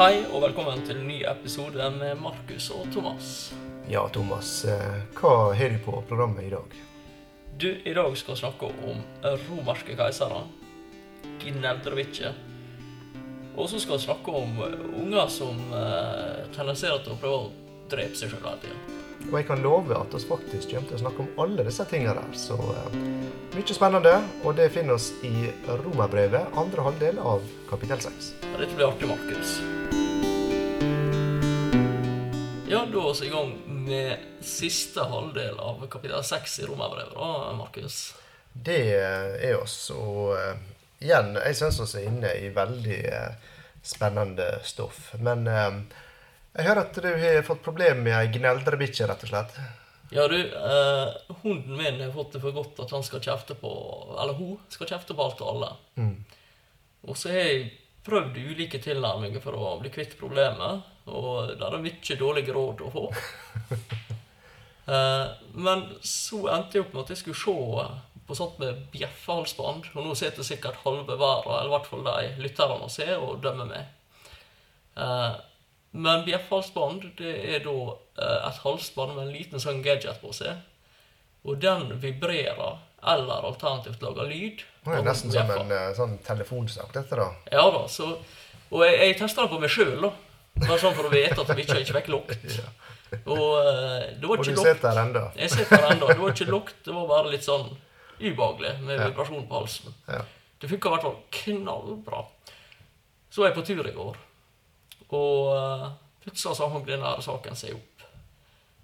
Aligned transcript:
Hei 0.00 0.22
og 0.32 0.40
velkommen 0.46 0.80
til 0.88 0.96
en 0.96 1.08
ny 1.10 1.18
episode 1.28 1.90
med 1.92 2.16
Markus 2.22 2.70
og 2.72 2.86
Thomas. 2.88 3.50
Ja, 3.90 4.06
Thomas. 4.08 4.64
eh, 4.64 5.02
Hva 5.12 5.52
har 5.52 5.68
du 5.68 5.76
på 5.84 6.02
programmet 6.08 6.46
i 6.46 6.50
dag? 6.50 6.72
Du, 7.60 7.68
I 7.84 7.92
dag 7.92 8.16
skal 8.16 8.34
vi 8.34 8.40
snakke 8.40 8.70
om 8.88 9.02
romerske 9.50 9.96
keisere, 9.98 10.46
Gneldrevice. 11.42 12.32
Og 13.56 13.68
så 13.68 13.78
skal 13.78 13.98
vi 13.98 14.06
snakke 14.06 14.30
om 14.30 14.56
unger 15.02 15.28
som 15.28 15.60
eh, 15.68 16.48
tendenserer 16.56 17.04
til 17.04 17.12
å 17.12 17.20
prøve 17.20 17.42
å 17.42 17.52
drepe 17.90 18.16
seg 18.16 18.32
sjøl 18.32 18.46
hele 18.46 18.62
tida. 18.64 19.00
Og 19.28 19.36
jeg 19.36 19.46
kan 19.50 19.60
love 19.60 19.92
at 20.00 20.14
vi 20.16 20.22
faktisk 20.24 20.70
kommer 20.72 20.88
til 20.88 20.96
å 20.96 21.02
snakke 21.02 21.26
om 21.26 21.44
alle 21.44 21.66
disse 21.66 21.84
tingene 21.84 22.16
der. 22.16 22.32
Så 22.32 22.56
eh, 22.56 22.96
mye 23.52 23.76
spennende, 23.76 24.16
og 24.46 24.56
det 24.56 24.70
finner 24.72 24.96
oss 24.96 25.10
i 25.26 25.50
Romerbrevet, 25.68 26.56
andre 26.56 26.88
halvdel 26.88 27.20
av 27.20 27.44
kapittel 27.68 28.00
6. 28.00 28.32
Ja, 28.46 28.56
Dette 28.62 28.78
blir 28.78 28.88
artig, 28.88 29.10
Markus. 29.12 29.58
Ja, 32.70 32.84
da 32.86 33.00
er 33.02 33.16
vi 33.20 33.26
i 33.26 33.30
gang 33.30 33.48
med 33.66 34.26
siste 34.46 35.02
halvdel 35.10 35.56
av 35.58 35.80
kapittel 35.90 36.22
6 36.22 36.52
i 36.62 36.66
Romerbrevet, 36.68 37.16
da, 37.16 37.48
Markus. 37.58 37.96
Det 38.52 38.76
er 38.94 39.56
oss. 39.56 39.74
Og 39.90 40.36
uh, 40.38 40.52
igjen, 41.02 41.32
jeg 41.34 41.56
syns 41.58 41.80
vi 41.96 42.04
er 42.04 42.06
inne 42.06 42.30
i 42.38 42.52
veldig 42.54 43.00
uh, 43.10 43.50
spennende 43.82 44.46
stoff. 44.62 45.08
Men 45.18 45.42
uh, 45.50 45.80
jeg 46.54 46.68
hører 46.68 46.84
at 46.84 47.02
du 47.02 47.10
har 47.24 47.42
fått 47.48 47.66
problem 47.66 48.04
med 48.06 48.14
ei 48.20 48.30
gneldrebikkje, 48.38 49.10
rett 49.10 49.26
og 49.26 49.32
slett. 49.34 49.58
Ja, 50.14 50.28
du, 50.30 50.38
eh, 50.38 51.34
hunden 51.42 51.74
min 51.74 52.00
har 52.04 52.14
fått 52.14 52.38
det 52.38 52.44
for 52.46 52.54
godt 52.54 52.78
at 52.86 52.94
han 52.94 53.04
skal 53.06 53.22
kjefte 53.22 53.54
på 53.54 53.70
Eller 54.18 54.34
hun 54.34 54.56
skal 54.66 54.88
kjefte 54.90 55.14
på 55.14 55.22
alt 55.22 55.42
og 55.42 55.52
alle. 55.52 55.68
Og 57.06 57.18
så 57.18 57.30
har 57.30 57.46
jeg 57.46 57.68
prøvd 58.06 58.38
ulike 58.38 58.80
tilnærminger 58.82 59.42
for 59.44 59.56
å 59.56 59.74
bli 59.80 59.92
kvitt 59.92 60.16
problemet, 60.20 60.86
og 61.10 61.52
det 61.56 61.66
er 61.66 61.82
mye 61.82 62.16
dårlige 62.20 62.56
råd 62.56 62.86
å 62.86 62.94
få. 62.94 63.10
Eh, 64.90 65.26
men 65.54 65.84
så 66.02 66.38
endte 66.50 66.74
jeg 66.74 66.82
opp 66.82 66.94
med 66.96 67.04
at 67.04 67.10
jeg 67.12 67.20
skulle 67.20 67.38
se 67.38 68.22
på 68.26 68.34
sånt 68.34 68.56
med 68.58 68.80
bjeffehalsbånd, 68.90 69.84
og 69.92 70.02
nå 70.02 70.16
sitter 70.18 70.42
sikkert 70.46 70.80
halve 70.82 71.14
verden, 71.20 71.52
eller 71.52 71.68
i 71.68 71.74
hvert 71.76 71.86
fall 71.86 72.02
de 72.08 72.42
lytterne, 72.42 72.78
og 72.88 72.90
ser 72.90 73.12
og 73.22 73.38
dømmer 73.44 73.68
meg. 73.70 73.92
Eh, 74.98 75.36
men 75.90 76.24
bjeffhalsbånd 76.26 77.08
det 77.18 77.32
er 77.54 77.64
da 77.64 77.76
eh, 77.90 78.36
et 78.48 78.60
halsbånd 78.64 79.16
med 79.16 79.24
en 79.26 79.34
liten 79.34 79.62
sånn 79.62 79.82
gadget 79.82 80.20
på 80.22 80.32
seg. 80.36 80.58
Og 81.46 81.58
den 81.62 81.96
vibrerer, 82.02 82.78
eller 83.02 83.46
alternativt 83.48 84.02
lage 84.02 84.26
lyd. 84.28 84.64
Det 84.84 84.96
er 84.96 85.04
nesten 85.04 85.32
som 85.32 85.52
en 85.54 85.72
eh, 85.76 85.90
sånn 85.96 86.16
telefonsak, 86.24 86.92
dette, 86.94 87.16
da. 87.16 87.28
Ja 87.52 87.66
da, 87.72 87.86
så 87.88 88.12
Og 88.70 88.84
jeg, 88.86 88.98
jeg 89.02 89.16
testa 89.18 89.44
det 89.44 89.50
på 89.50 89.58
meg 89.62 89.72
sjøl, 89.72 89.96
da. 90.04 90.12
Bare 90.60 90.78
sånn 90.78 90.94
for 90.94 91.08
å 91.08 91.12
vite 91.12 91.40
at 91.42 91.52
vi 91.56 91.64
ikke 91.64 91.96
fikk 92.00 92.10
lukt. 92.12 92.44
Og 93.26 93.40
uh, 93.58 94.04
det 94.14 94.22
var 94.22 94.36
Og 94.36 94.44
ikke 94.44 94.54
du 94.54 94.60
sitter 94.62 94.84
der 94.84 95.00
ennå. 95.02 95.22
Jeg 95.34 95.50
sitter 95.50 95.82
der 95.82 95.94
ennå. 95.96 96.10
Det 96.12 96.20
var 96.20 96.34
ikke 96.36 96.50
lukt, 96.50 96.76
det 96.86 96.94
var 96.94 97.08
bare 97.10 97.32
litt 97.32 97.46
sånn 97.46 97.72
ubehagelig 98.20 98.74
med 98.84 99.00
vibrasjon 99.00 99.48
på 99.48 99.62
halsen. 99.62 99.96
Ja. 100.06 100.20
Det 100.60 100.68
funka 100.70 100.90
i 100.90 100.94
hvert 100.94 101.06
fall 101.08 101.16
knallbra. 101.40 102.22
Så 103.30 103.42
var 103.42 103.50
jeg 103.50 103.56
på 103.56 103.66
tur 103.66 103.86
i 103.86 103.94
går, 103.94 104.18
og 105.16 105.50
uh, 105.54 105.86
plutselig 106.22 106.58
så 106.58 106.68
hang 106.70 106.86
her 106.86 107.22
saken 107.24 107.58
seg 107.58 107.78
opp. 107.78 108.04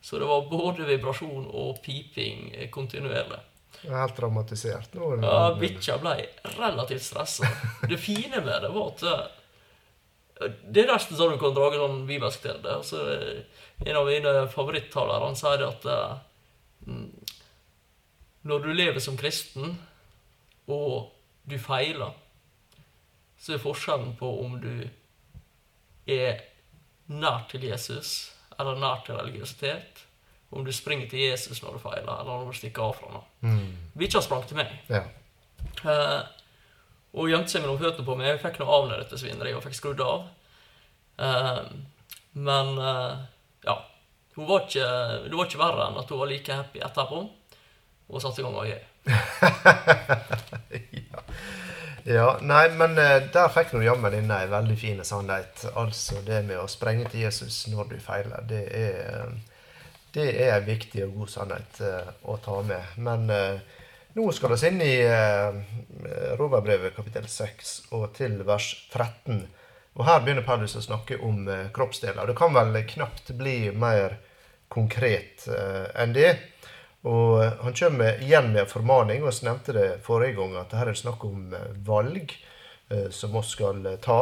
Så 0.06 0.20
det 0.22 0.28
var 0.30 0.46
både 0.50 0.86
vibrasjon 0.86 1.48
og 1.50 1.80
piping 1.82 2.52
eh, 2.54 2.68
kontinuerlig. 2.70 3.40
Jeg 3.86 3.94
er 3.94 4.02
helt 4.02 4.16
traumatisert. 4.18 4.94
Nå 4.98 5.12
Ja, 5.22 5.54
bikkja 5.58 5.98
ble 6.02 6.16
relativt 6.56 7.06
stressa. 7.06 7.48
Det 7.86 7.98
fine 8.02 8.42
med 8.42 8.64
det 8.66 8.72
var 8.74 8.92
at 8.92 9.04
eh, 9.06 10.48
Det 10.66 10.82
er 10.82 10.90
nesten 10.90 11.16
sånn 11.16 11.36
du 11.36 11.40
kan 11.40 11.54
drage 11.56 11.78
sånn 11.80 12.02
bibelsk 12.08 12.42
til 12.44 12.58
det. 12.64 12.74
Altså, 12.82 13.02
en 13.86 14.00
av 14.02 14.10
mine 14.10 14.34
favorittalere 14.52 15.30
han 15.30 15.38
sier 15.38 15.64
at 15.68 15.86
eh, 15.92 16.16
mm, 16.90 17.08
når 18.50 18.66
du 18.66 18.72
lever 18.74 19.02
som 19.02 19.16
kristen, 19.18 19.78
og 20.66 21.12
du 21.46 21.56
feiler, 21.62 22.14
så 23.38 23.54
er 23.54 23.62
forskjellen 23.62 24.16
på 24.18 24.28
om 24.42 24.58
du 24.62 24.88
er 26.10 26.42
nær 27.06 27.46
til 27.50 27.66
Jesus 27.68 28.32
eller 28.58 28.78
nær 28.80 29.02
til 29.06 29.18
religiøsitet, 29.18 30.02
om 30.50 30.64
du 30.64 30.72
springer 30.72 31.08
til 31.10 31.18
Jesus 31.26 31.62
når 31.62 31.76
du 31.76 31.82
feiler, 31.82 32.20
eller 32.20 32.30
når 32.30 32.50
du 32.50 32.58
stikker 32.58 32.82
av 32.86 32.96
fra 32.98 33.12
ham. 33.16 33.24
Mm. 33.40 33.92
Bikkja 33.98 34.22
sprang 34.22 34.44
til 34.46 34.60
meg. 34.60 34.70
Ja. 34.92 35.02
Uh, 35.82 36.22
og 37.16 37.30
gjemte 37.30 37.50
seg 37.54 37.64
noen 37.64 37.80
føttene 37.80 38.06
på 38.06 38.16
meg. 38.18 38.30
Jeg 38.30 38.42
fikk 38.44 38.60
noe 38.62 38.76
av 38.76 38.90
dette 38.92 39.18
svineriet 39.20 39.58
og 39.58 39.64
fikk 39.66 39.78
skrudd 39.78 40.02
av. 40.04 40.28
Uh, 41.18 41.62
men 42.36 42.74
uh, 42.78 43.26
ja. 43.66 43.76
Hun 44.36 44.48
var 44.50 44.66
ikke, 44.66 44.86
det 45.24 45.32
var 45.32 45.48
ikke 45.48 45.62
verre 45.62 45.88
enn 45.88 45.96
at 45.96 46.10
hun 46.12 46.20
var 46.20 46.28
like 46.30 46.58
happy 46.60 46.82
etterpå. 46.84 47.22
Og 48.06 48.22
satte 48.22 48.42
i 48.42 48.46
gang 48.46 48.60
å 48.60 48.68
gjøre. 48.68 48.86
Ja, 52.06 52.36
nei, 52.38 52.68
men 52.78 52.92
der 52.94 53.48
fikk 53.50 53.72
nå 53.74 53.80
jammen 53.82 54.14
inn 54.14 54.28
ei 54.30 54.44
veldig 54.46 54.76
fin 54.78 55.00
sannhet. 55.02 55.64
Altså 55.74 56.20
det 56.22 56.44
med 56.46 56.60
å 56.62 56.68
sprenge 56.70 57.08
til 57.10 57.24
Jesus 57.24 57.64
når 57.66 57.88
du 57.90 57.96
feiler, 57.98 58.44
det 58.46 58.60
er 58.78 59.32
det 60.16 60.30
er 60.46 60.54
en 60.56 60.66
viktig 60.66 61.04
og 61.06 61.20
god 61.20 61.32
sannhet 61.32 61.80
eh, 61.84 62.12
å 62.24 62.38
ta 62.42 62.62
med. 62.66 62.96
Men 63.04 63.28
eh, 63.30 63.60
nå 64.16 64.30
skal 64.32 64.54
vi 64.54 64.70
inn 64.70 64.80
i 64.80 64.94
uh, 65.04 65.58
Romerbrevet 66.40 66.96
kapittel 66.96 67.26
6 67.28 67.74
og 67.92 68.06
til 68.16 68.38
vers 68.48 68.70
13. 68.88 69.44
Og 69.96 70.04
her 70.04 70.22
begynner 70.24 70.44
Paulus 70.44 70.76
å 70.76 70.84
snakke 70.84 71.16
om 71.24 71.46
eh, 71.48 71.68
kroppsdeler. 71.72 72.28
Det 72.28 72.36
kan 72.36 72.52
vel 72.52 72.76
knapt 72.88 73.32
bli 73.38 73.70
mer 73.72 74.18
konkret 74.72 75.46
eh, 75.48 75.86
enn 76.02 76.12
det. 76.16 76.34
Og 77.08 77.40
eh, 77.40 77.54
han 77.62 77.76
kommer 77.76 78.20
igjen 78.20 78.50
med 78.52 78.66
en 78.66 78.70
formaning, 78.70 79.24
og 79.24 79.32
vi 79.32 79.48
nevnte 79.48 79.76
det 79.76 79.86
forrige 80.04 80.36
gang, 80.40 80.58
at 80.60 80.74
her 80.76 80.92
er 80.92 80.98
snakk 81.00 81.24
om 81.24 81.54
eh, 81.56 81.70
valg 81.86 82.34
eh, 82.90 83.08
som 83.14 83.32
vi 83.38 83.44
skal 83.48 83.80
eh, 83.88 84.00
ta. 84.04 84.20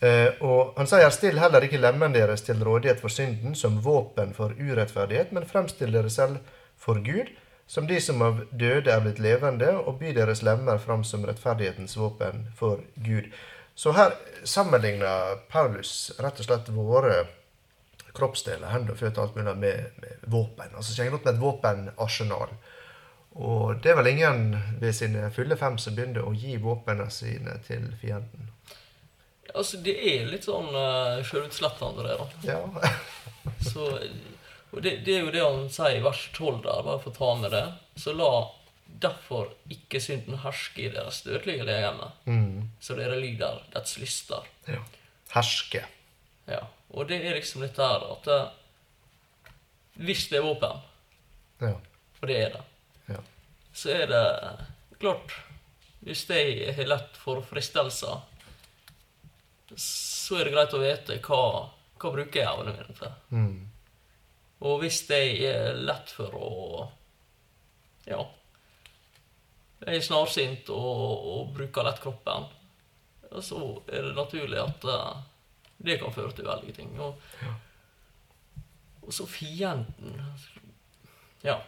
Eh, 0.00 0.34
og 0.44 0.76
han 0.76 0.88
sier 0.90 1.08
still 1.14 1.40
heller 1.40 1.64
ikke 1.64 1.80
lemmene 1.80 2.18
deres 2.18 2.44
til 2.44 2.60
rådighet 2.64 3.00
for 3.00 3.12
synden 3.12 3.56
som 3.56 3.80
våpen 3.84 4.34
for 4.36 4.52
urettferdighet, 4.58 5.32
men 5.32 5.48
fremstill 5.48 5.94
dere 5.94 6.12
selv 6.12 6.42
for 6.76 7.00
Gud, 7.04 7.32
som 7.66 7.88
de 7.88 7.98
som 8.00 8.20
av 8.22 8.44
døde 8.52 8.92
er 8.92 9.02
blitt 9.02 9.22
levende, 9.22 9.72
og 9.76 9.98
by 10.02 10.12
deres 10.14 10.44
lemmer 10.46 10.78
fram 10.78 11.02
som 11.04 11.24
rettferdighetens 11.26 11.96
våpen 11.98 12.46
for 12.58 12.84
Gud. 13.02 13.32
Så 13.74 13.92
her 13.96 14.14
sammenligner 14.44 15.40
Paulus 15.52 16.12
rett 16.20 16.38
og 16.40 16.46
slett 16.46 16.70
våre 16.72 17.26
kroppsdeler, 18.16 18.70
hender 18.72 18.94
og 18.94 19.00
føtter, 19.00 19.22
alt 19.22 19.36
mulig, 19.36 19.56
med, 19.60 19.98
med 20.00 20.28
våpen. 20.32 20.72
Altså 20.76 20.94
kjenner 20.94 21.16
godt 21.16 21.26
med 21.26 21.34
et 21.34 21.42
våpenarsenal. 21.42 22.54
Og 23.36 23.82
det 23.84 23.92
er 23.92 23.98
vel 23.98 24.12
ingen 24.14 24.46
ved 24.80 24.96
sine 24.96 25.28
fulle 25.36 25.58
fem 25.60 25.76
som 25.80 25.96
begynner 25.96 26.24
å 26.24 26.32
gi 26.32 26.56
våpnene 26.60 27.10
sine 27.12 27.58
til 27.66 27.90
fienden. 28.00 28.48
Altså, 29.54 29.78
det 29.84 29.94
er 30.10 30.26
litt 30.30 30.44
sånn 30.44 30.68
uh, 30.74 31.22
sjølutslettende, 31.24 32.02
det, 32.06 32.16
da. 32.18 32.26
Ja. 32.42 32.60
Så, 33.70 33.86
og 34.72 34.82
det, 34.82 34.96
det 35.06 35.14
er 35.16 35.24
jo 35.24 35.30
det 35.34 35.42
han 35.44 35.68
sier 35.72 35.98
i 36.00 36.02
vers 36.04 36.24
12 36.34 36.62
der, 36.64 36.82
bare 36.86 36.98
for 37.02 37.12
å 37.12 37.16
ta 37.16 37.28
med 37.40 37.52
det. 37.54 37.64
Så 38.00 38.12
la 38.16 38.30
derfor 39.02 39.50
ikke 39.72 40.00
synden 40.02 40.38
herske 40.42 40.86
i 40.86 40.92
deres 40.94 41.22
dødelige 41.26 41.64
legeme, 41.68 42.10
Mm. 42.26 42.70
så 42.80 42.94
dere 42.98 43.16
lyder 43.20 43.62
dets 43.74 43.96
lyster. 44.02 44.46
ja. 44.68 44.82
Herske. 45.34 45.82
Ja. 46.46 46.60
Og 46.94 47.08
det 47.10 47.18
er 47.26 47.34
liksom 47.34 47.62
litt 47.64 47.74
der 47.76 48.04
at 48.12 48.28
eh, 48.30 48.44
hvis 50.06 50.28
det 50.30 50.38
er 50.38 50.44
våpen, 50.46 50.80
Ja. 51.60 51.72
for 52.18 52.26
det 52.30 52.36
er 52.44 52.50
det, 52.54 52.62
Ja. 53.14 53.20
så 53.74 53.90
er 53.90 54.06
det 54.06 54.66
klart 55.00 55.34
Hvis 56.06 56.26
de 56.28 56.72
har 56.76 56.84
lett 56.86 57.16
for 57.18 57.40
fristelser, 57.42 58.20
så 59.74 60.38
er 60.38 60.46
det 60.46 60.54
greit 60.54 60.74
å 60.76 60.82
vite 60.82 61.18
hva, 61.26 61.42
hva 61.98 62.12
bruker 62.14 62.40
jeg 62.40 62.48
evnene 62.48 62.76
mine 62.76 62.96
til. 62.98 63.14
Mm. 63.34 63.56
Og 64.66 64.80
hvis 64.82 65.02
jeg 65.10 65.40
er 65.50 65.80
lett 65.80 66.12
for 66.14 66.36
å 66.38 66.50
Ja. 68.06 68.22
Jeg 69.82 69.98
er 69.98 70.04
snarsynt 70.06 70.70
og, 70.72 71.26
og 71.32 71.48
bruker 71.56 71.84
lett 71.84 71.98
kroppen, 72.00 72.46
så 73.44 73.58
er 73.92 74.06
det 74.06 74.14
naturlig 74.16 74.60
at 74.62 74.86
eh, 74.88 75.18
det 75.84 75.98
kan 76.00 76.14
føre 76.14 76.32
til 76.32 76.46
veldige 76.46 76.78
ting. 76.78 76.94
Og, 77.02 77.18
og 79.02 79.12
så 79.12 79.26
fienden 79.28 80.16
Ja. 81.44 81.58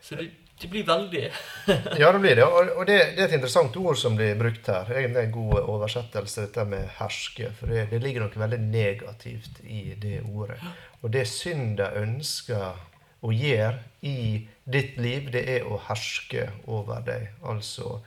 Så 0.00 0.16
det, 0.18 0.30
det 0.62 0.70
blir 0.70 0.86
veldig 0.86 1.24
Ja, 2.00 2.12
det 2.12 2.20
blir 2.22 2.36
det. 2.38 2.46
Og 2.46 2.86
det, 2.86 2.98
det 3.16 3.24
er 3.24 3.28
et 3.28 3.36
interessant 3.38 3.76
ord 3.80 3.98
som 3.98 4.16
blir 4.18 4.38
brukt 4.38 4.70
her. 4.70 4.90
Egentlig 4.94 5.26
en 5.26 5.34
god 5.34 5.58
oversettelse, 5.62 6.46
dette 6.46 6.64
med 6.70 6.88
herske. 6.98 7.50
For 7.58 7.72
det, 7.72 7.88
det 7.92 8.00
ligger 8.04 8.26
noe 8.26 8.44
veldig 8.44 8.60
negativt 8.64 9.62
i 9.66 9.84
det 10.00 10.22
ordet. 10.24 10.58
Og 11.02 11.12
det 11.14 11.26
synda 11.30 11.92
ønsker 12.00 12.80
å 13.22 13.30
gjøre 13.34 13.78
i 14.06 14.48
ditt 14.64 14.98
liv, 15.02 15.30
det 15.34 15.44
er 15.58 15.66
å 15.66 15.78
herske 15.88 16.48
over 16.70 17.02
deg. 17.06 17.30
Altså 17.46 18.00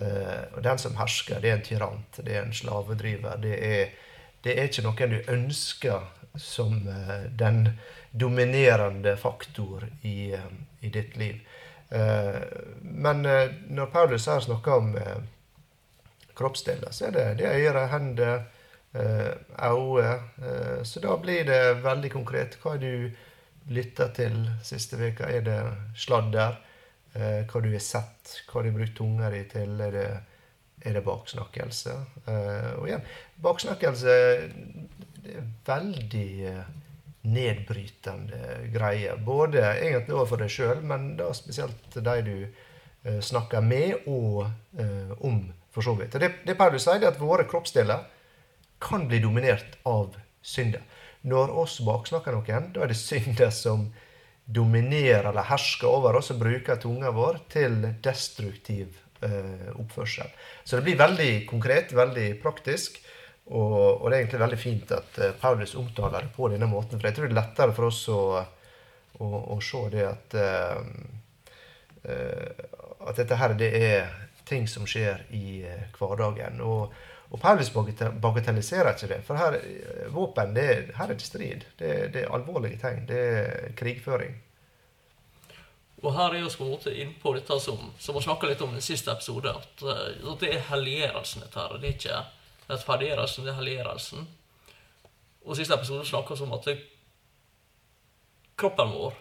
eh, 0.00 0.60
den 0.62 0.82
som 0.82 0.98
hersker, 0.98 1.42
det 1.42 1.52
er 1.52 1.58
en 1.58 1.66
tyrant, 1.66 2.22
det 2.22 2.34
er 2.34 2.46
en 2.46 2.54
slavedriver, 2.54 3.38
det 3.42 3.56
er 3.58 3.96
det 4.44 4.54
er 4.54 4.68
ikke 4.68 4.84
noen 4.86 5.14
du 5.16 5.30
ønsker 5.32 6.04
som 6.38 6.74
eh, 6.88 7.26
den 7.34 7.64
dominerende 8.10 9.16
faktor 9.18 9.88
i, 10.02 10.32
eh, 10.32 10.50
i 10.80 10.90
ditt 10.94 11.16
liv. 11.18 11.40
Eh, 11.90 12.42
men 12.82 13.24
når 13.68 13.90
Paulus 13.92 14.26
her 14.28 14.40
snakker 14.44 14.72
om 14.72 14.94
kroppsdeler, 16.38 16.92
så 16.94 17.08
er 17.08 17.16
det, 17.16 17.26
det 17.40 17.50
øyre, 17.50 17.86
hender, 17.92 18.46
øyne. 18.94 20.84
Så 20.86 21.00
da 21.02 21.16
blir 21.20 21.44
det 21.44 21.82
veldig 21.84 22.10
konkret. 22.12 22.56
Hva 22.62 22.76
har 22.76 22.80
du 22.82 23.10
lytta 23.74 24.08
til 24.16 24.36
siste 24.64 24.96
veka? 25.00 25.28
Er 25.28 25.44
det 25.46 25.58
sladder? 25.98 26.56
Hva 27.12 27.62
du 27.62 27.68
har 27.72 27.84
sett? 27.84 28.36
Hva 28.46 28.60
har 28.60 28.68
du 28.68 28.78
brukt 28.78 28.96
tunga 28.96 29.30
di 29.34 29.42
til? 29.50 29.80
Er 29.82 29.92
det, 29.92 30.06
er 30.86 30.96
det 30.96 31.04
baksnakkelse? 31.04 31.96
Og 32.78 32.86
igjen, 32.88 33.04
baksnakkelse 33.44 34.16
det 35.28 35.36
er 35.36 35.48
veldig 35.66 36.28
eh, 36.48 36.68
nedbrytende 37.28 38.70
greier. 38.74 39.18
Både 39.24 39.62
egentlig 39.74 40.16
overfor 40.16 40.42
deg 40.42 40.52
sjøl, 40.52 40.82
men 40.86 41.10
da 41.18 41.30
spesielt 41.36 41.96
de 41.96 42.16
du 42.26 42.36
uh, 42.44 43.20
snakker 43.24 43.64
med 43.64 44.08
og 44.08 44.46
uh, 44.46 45.12
om, 45.24 45.42
for 45.74 45.86
så 45.86 45.94
vidt. 45.98 46.16
Det, 46.20 46.32
det 46.46 46.56
Paulus 46.58 46.86
sier, 46.86 47.02
er 47.02 47.12
at 47.12 47.20
våre 47.20 47.46
kroppsdeler 47.48 48.06
kan 48.82 49.08
bli 49.10 49.20
dominert 49.22 49.78
av 49.88 50.16
synder. 50.42 50.84
Når 51.28 51.50
oss 51.64 51.80
baksnakker 51.84 52.36
noen, 52.36 52.70
da 52.74 52.84
er 52.84 52.92
det 52.92 53.00
synder 53.00 53.50
som 53.54 53.88
dominerer 54.48 55.28
eller 55.28 55.44
hersker 55.50 55.90
over 55.90 56.16
oss 56.20 56.30
og 56.32 56.40
bruker 56.40 56.78
tunga 56.80 57.10
vår 57.12 57.42
til 57.52 57.82
destruktiv 58.04 58.96
uh, 59.20 59.74
oppførsel. 59.76 60.30
Så 60.64 60.78
det 60.78 60.86
blir 60.86 61.00
veldig 61.00 61.32
konkret, 61.50 61.92
veldig 61.96 62.30
praktisk. 62.42 63.02
Og, 63.48 64.02
og, 64.02 64.10
det 64.10 64.16
er 64.16 64.22
egentlig 64.22 64.40
veldig 64.42 64.60
fint 64.60 64.90
at 64.92 65.20
uh, 65.22 65.34
Paulus 65.40 65.74
omtaler 65.80 66.26
det 66.26 66.34
på 66.36 66.48
denne 66.52 66.68
måten. 66.68 67.00
For 67.00 67.08
jeg 67.08 67.16
tror 67.16 67.28
det 67.28 67.36
er 67.36 67.40
lettere 67.40 67.76
for 67.76 67.88
oss 67.88 68.00
å, 68.12 68.22
å, 69.24 69.28
å 69.54 69.60
se 69.64 69.84
det 69.94 70.04
at 70.04 70.36
uh, 70.36 70.80
uh, 72.04 72.66
At 73.08 73.20
dette 73.20 73.38
her 73.40 73.54
det 73.56 73.70
er 73.78 74.10
ting 74.48 74.66
som 74.68 74.84
skjer 74.88 75.22
i 75.36 75.62
hverdagen. 75.96 76.60
Og, 76.64 76.92
og 77.28 77.40
Paulus 77.40 77.70
bagatelliserer 77.72 78.94
ikke 78.94 79.08
det. 79.14 79.18
For 79.24 79.40
her, 79.40 79.56
våpen, 80.12 80.52
det, 80.56 80.68
her 80.96 81.08
er 81.08 81.16
det 81.16 81.24
strid. 81.24 81.64
Det, 81.78 81.92
det 82.12 82.24
er 82.24 82.32
alvorlige 82.32 82.80
tegn. 82.80 83.06
Det 83.08 83.18
er 83.28 83.74
krigføring. 83.76 84.36
Og 86.02 86.14
her 86.14 86.34
er 86.34 86.44
vi 86.44 86.56
på 86.56 86.64
en 86.64 86.72
måte 86.72 86.94
innpå 86.94 87.34
dette 87.36 87.58
som, 87.60 87.92
som 88.00 88.16
vi 88.16 88.24
snakka 88.24 88.48
litt 88.48 88.64
om 88.64 88.76
i 88.76 88.82
siste 88.84 89.12
episode, 89.12 89.50
at, 89.50 89.84
at 89.84 90.42
det 90.44 90.52
er 90.54 90.66
helliggjørelsen. 90.70 91.44
dette 91.44 91.64
her, 91.64 91.78
det 91.80 91.88
er 91.88 91.96
ikke 91.96 92.20
rettferdiggjørelsen, 92.68 93.48
er 93.48 93.56
helliggjørelsen. 93.58 94.28
Og 95.48 95.56
siste 95.56 95.74
episode 95.74 96.06
snakka 96.06 96.36
vi 96.36 96.44
om 96.44 96.56
at 96.58 96.68
kroppen 98.58 98.90
vår, 98.92 99.14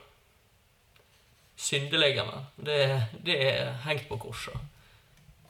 syndelegene, 1.57 2.41
det, 2.55 2.79
det, 3.25 3.37
er 3.49 3.77
hengt 3.85 4.09
på 4.09 4.17
korset. 4.21 4.57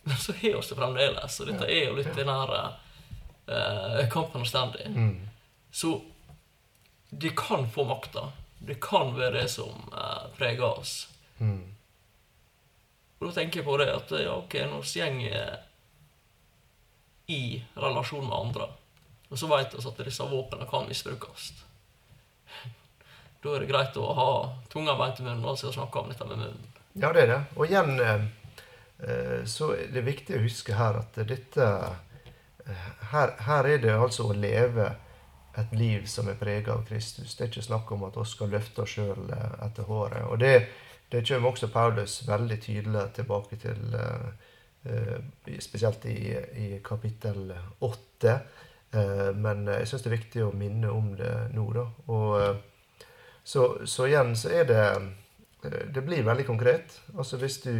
Men 0.04 0.18
så 0.18 0.34
har 0.34 0.60
vi 0.62 0.68
det 0.70 0.76
fremdeles, 0.78 1.40
og 1.40 1.50
dette 1.50 1.68
er 1.68 1.90
jo 1.90 1.96
litt 1.98 2.14
den 2.16 2.32
her 2.32 2.54
eh, 3.48 4.04
kampen 4.12 4.46
stendig. 4.48 4.88
Mm. 4.94 5.18
Så 5.72 5.98
det 7.10 7.34
kan 7.36 7.68
få 7.72 7.84
makta. 7.88 8.30
Det 8.60 8.80
kan 8.84 9.16
være 9.18 9.42
det 9.42 9.48
som 9.52 9.92
eh, 9.92 10.30
preger 10.38 10.64
oss. 10.68 11.10
Mm. 11.38 11.76
Og 13.20 13.28
da 13.28 13.34
tenker 13.40 13.60
jeg 13.60 13.68
på 13.68 13.78
det 13.82 13.90
at 13.92 14.14
ja, 14.22 14.38
ok, 14.38 14.56
når 14.70 14.86
vi 14.86 15.02
går 15.24 15.64
i 17.28 17.64
relasjon 17.76 18.28
med 18.28 18.38
andre. 18.38 18.70
Og 19.30 19.40
så 19.40 19.48
vet 19.52 19.74
vi 19.74 19.84
at 19.84 20.06
disse 20.06 20.24
våpnene 20.24 20.68
kan 20.70 20.88
misbrukes. 20.88 21.52
Da 23.44 23.54
er 23.54 23.64
det 23.64 23.70
greit 23.70 23.98
å 24.00 24.06
ha 24.16 24.30
tunga 24.72 24.96
beint 25.00 25.20
i 25.20 25.26
munnen 25.26 25.46
og 25.46 25.60
snakke 25.60 26.00
om 26.00 26.12
dette 26.12 26.26
med 26.28 26.40
munnen. 26.40 26.70
Ja, 26.98 27.12
det 27.14 27.26
er 27.26 27.34
det. 27.34 27.42
Og 27.56 27.68
igjen 27.68 28.00
eh, 28.02 28.24
eh, 29.04 29.42
så 29.46 29.74
er 29.76 29.92
det 29.94 30.08
viktig 30.08 30.38
å 30.38 30.46
huske 30.46 30.78
her 30.80 30.98
at 31.04 31.20
dette 31.30 31.68
eh, 31.68 32.88
her, 33.12 33.36
her 33.46 33.70
er 33.70 33.84
det 33.84 33.94
altså 33.94 34.32
å 34.32 34.38
leve 34.38 34.90
et 35.58 35.76
liv 35.78 36.08
som 36.10 36.30
er 36.32 36.40
preget 36.40 36.72
av 36.74 36.86
Kristus. 36.88 37.36
Det 37.36 37.46
er 37.46 37.52
ikke 37.52 37.68
snakk 37.68 37.92
om 37.92 38.08
at 38.08 38.18
vi 38.18 38.26
skal 38.30 38.52
løfte 38.56 38.84
oss 38.86 38.96
sjøl 38.96 39.30
etter 39.66 39.88
håret. 39.90 40.26
Og 40.32 40.40
det, 40.42 40.56
det 41.12 41.26
kommer 41.28 41.52
også 41.52 41.70
Paulus 41.74 42.22
veldig 42.28 42.60
tydelig 42.64 43.08
tilbake 43.18 43.60
til 43.62 43.98
spesielt 45.64 46.06
i, 46.06 46.36
i 46.36 46.68
kapittel 46.84 47.52
åtte. 47.84 48.40
Eh, 48.92 49.30
men 49.36 49.68
jeg 49.68 49.88
syns 49.90 50.06
det 50.06 50.12
er 50.12 50.18
viktig 50.18 50.44
å 50.46 50.56
minne 50.56 50.92
om 50.94 51.14
det 51.20 51.34
nå, 51.56 51.68
da. 51.76 51.86
Og, 52.14 52.30
eh, 52.42 53.04
så, 53.44 53.68
så, 53.88 54.08
igjen 54.08 54.36
så 54.36 54.52
er 54.52 54.68
det 54.68 54.84
Det 55.94 56.02
blir 56.06 56.24
veldig 56.24 56.46
konkret. 56.46 57.00
Altså 57.18 57.38
hvis 57.42 57.62
du 57.64 57.74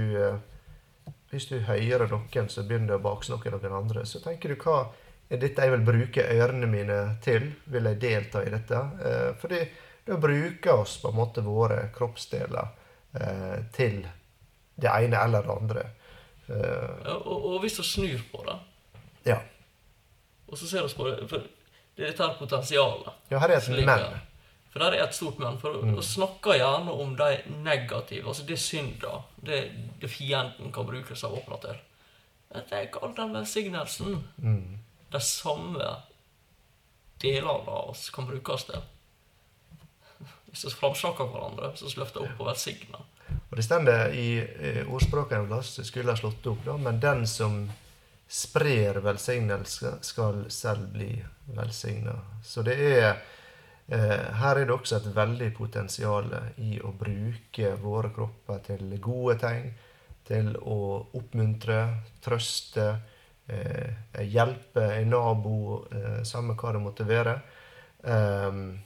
hvis 1.30 1.48
du 1.50 1.60
hører 1.68 2.08
noen 2.08 2.48
som 2.50 2.68
begynner 2.68 2.96
å 2.96 3.04
baksnakke 3.04 3.52
noen 3.52 3.76
andre, 3.82 4.06
så 4.08 4.22
tenker 4.24 4.54
du 4.54 4.62
hva 4.64 4.88
er 5.28 5.42
dette 5.42 5.64
jeg 5.64 5.74
vil 5.74 5.84
bruke 5.88 6.24
ørene 6.24 6.70
mine 6.72 7.00
til? 7.24 7.50
Vil 7.68 7.90
jeg 7.92 8.00
delta 8.00 8.44
i 8.46 8.54
dette? 8.54 8.80
Eh, 9.04 9.32
fordi 9.40 9.60
da 10.08 10.16
bruker 10.24 10.84
oss 10.86 10.96
på 11.02 11.12
en 11.12 11.18
måte 11.20 11.44
våre 11.44 11.90
kroppsdeler 11.96 12.70
eh, 13.20 13.58
til 13.76 14.00
det 14.78 14.94
ene 14.94 15.20
eller 15.20 15.44
det 15.44 15.58
andre. 15.58 15.84
Uh, 16.48 17.16
og, 17.16 17.36
og, 17.36 17.60
hvis 17.60 17.76
du 17.76 17.84
snur 17.84 18.22
på 18.32 18.44
det, 18.48 18.56
ja. 19.28 19.42
og 20.48 20.58
så 20.58 20.68
ser 20.70 20.86
vi 20.86 20.96
på 20.96 21.08
det 21.10 21.28
For 21.28 21.44
det 21.98 22.06
er 22.06 22.14
dette 22.14 22.28
potensialet. 22.40 23.10
Ja, 23.32 23.42
her 23.42 23.52
er 23.52 23.58
et 23.58 23.86
men. 23.86 24.06
For 24.72 24.84
der 24.84 24.94
er 24.96 25.08
et 25.08 25.16
stort 25.16 25.40
men. 25.42 25.58
For 25.60 25.80
mm. 25.82 25.96
å 25.98 26.04
snakke 26.06 26.56
gjerne 26.60 26.94
om 26.94 27.16
de 27.18 27.42
negative, 27.66 28.28
altså 28.30 28.46
det 28.48 28.60
synda, 28.62 29.24
det, 29.44 29.64
det 30.02 30.12
fienden 30.14 30.72
kan 30.72 30.86
bruke 30.88 31.18
seg 31.18 31.34
åpna 31.40 31.58
til. 31.64 31.80
Er 32.54 33.00
all 33.02 33.16
den 33.18 33.34
velsignelsen. 33.34 34.22
Mm. 34.38 34.78
De 35.12 35.22
samme 35.24 35.90
delene 37.22 37.50
av 37.50 37.90
oss 37.90 38.10
kan 38.14 38.30
brukes 38.30 38.68
til. 38.70 38.86
Hvis 40.52 40.66
vi 40.68 40.76
framsnakker 40.80 41.28
hverandre, 41.34 41.74
så 41.76 41.90
vi 41.90 42.06
opp 42.06 42.40
og 42.40 42.52
velsigner. 42.52 43.04
Det 43.58 43.64
står 43.64 43.90
i 44.14 44.38
eh, 44.38 44.94
ordspråket 44.94 45.38
en 45.38 45.48
plass, 45.48 45.80
skulle 45.84 46.12
ha 46.12 46.18
slått 46.18 46.46
opp, 46.46 46.60
da, 46.66 46.76
men 46.78 47.00
den 47.02 47.24
som 47.28 47.64
sprer 48.30 49.00
velsignelse, 49.02 49.96
skal 50.02 50.44
selv 50.54 50.92
bli 50.94 51.10
velsigna. 51.56 52.14
Så 52.46 52.62
det 52.62 52.76
er 52.78 53.08
eh, 53.88 54.28
Her 54.38 54.60
er 54.60 54.68
det 54.68 54.76
også 54.76 55.00
et 55.00 55.08
veldig 55.16 55.50
potensial 55.58 56.30
i 56.62 56.78
å 56.86 56.94
bruke 56.94 57.74
våre 57.82 58.14
kropper 58.14 58.62
til 58.68 58.94
gode 59.02 59.40
ting, 59.42 59.72
til 60.30 60.54
å 60.62 60.78
oppmuntre, 61.18 61.82
trøste, 62.22 62.88
eh, 63.50 64.22
hjelpe 64.22 64.86
en 65.00 65.10
nabo, 65.16 65.88
eh, 65.90 66.22
samme 66.22 66.54
hva 66.54 66.78
det 66.78 66.86
måtte 66.86 67.10
være. 67.10 67.40
Um, 68.06 68.78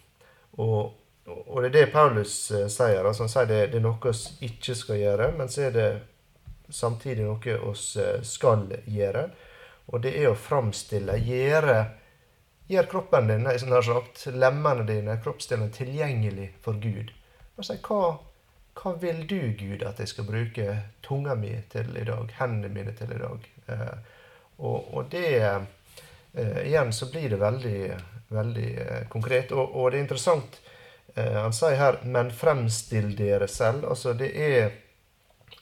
og 0.64 1.01
og 1.48 1.62
det 1.62 1.70
er 1.70 1.74
det 1.76 1.92
Paulus 1.94 2.34
uh, 2.52 2.68
sier. 2.72 3.04
Altså, 3.06 3.26
han 3.26 3.32
sier 3.32 3.50
det, 3.50 3.62
det 3.74 3.80
er 3.80 3.86
noe 3.86 4.14
vi 4.14 4.50
ikke 4.50 4.76
skal 4.78 5.00
gjøre, 5.02 5.32
men 5.38 5.52
så 5.52 5.68
er 5.68 5.76
det 5.76 5.90
samtidig 6.72 7.26
noe 7.28 7.40
vi 7.44 7.56
uh, 7.58 8.22
skal 8.26 8.68
gjøre. 8.86 9.26
Og 9.92 10.04
det 10.04 10.14
er 10.20 10.30
å 10.32 10.38
framstille, 10.38 11.18
gjøre 11.26 11.80
gjøre 12.72 12.88
kroppen 12.88 13.28
din, 13.28 13.48
som 13.60 13.74
har 13.76 13.84
sagt, 13.84 14.22
lemmene 14.32 14.86
dine, 14.88 15.18
kroppsdelene, 15.20 15.74
tilgjengelig 15.76 16.54
for 16.64 16.80
Gud. 16.80 17.12
Si, 17.60 17.76
hva, 17.84 18.14
hva 18.80 18.94
vil 19.02 19.26
du, 19.28 19.42
Gud, 19.60 19.84
at 19.84 20.00
jeg 20.00 20.08
skal 20.14 20.30
bruke 20.30 20.78
tunga 21.04 21.36
mi 21.36 21.52
til 21.74 21.92
i 22.00 22.06
dag? 22.08 22.32
Hendene 22.40 22.72
mine 22.72 22.96
til 22.96 23.12
i 23.12 23.20
dag? 23.20 23.52
Uh, 23.68 24.18
og, 24.62 24.94
og, 24.94 25.06
det 25.12 25.28
Igjen 26.32 26.94
så 26.96 27.10
blir 27.12 27.34
det 27.34 27.42
veldig, 27.42 27.80
veldig 28.32 28.70
konkret. 29.12 29.50
Og, 29.52 29.74
og 29.76 29.90
det 29.92 29.98
er 29.98 30.04
interessant 30.06 30.62
Eh, 30.62 30.80
han 31.16 31.54
sier 31.54 31.76
her 31.76 31.98
'men 32.04 32.32
fremstill 32.32 33.16
dere 33.16 33.48
selv'. 33.48 33.90
Altså, 33.90 34.14
det 34.14 34.32
er 34.36 34.72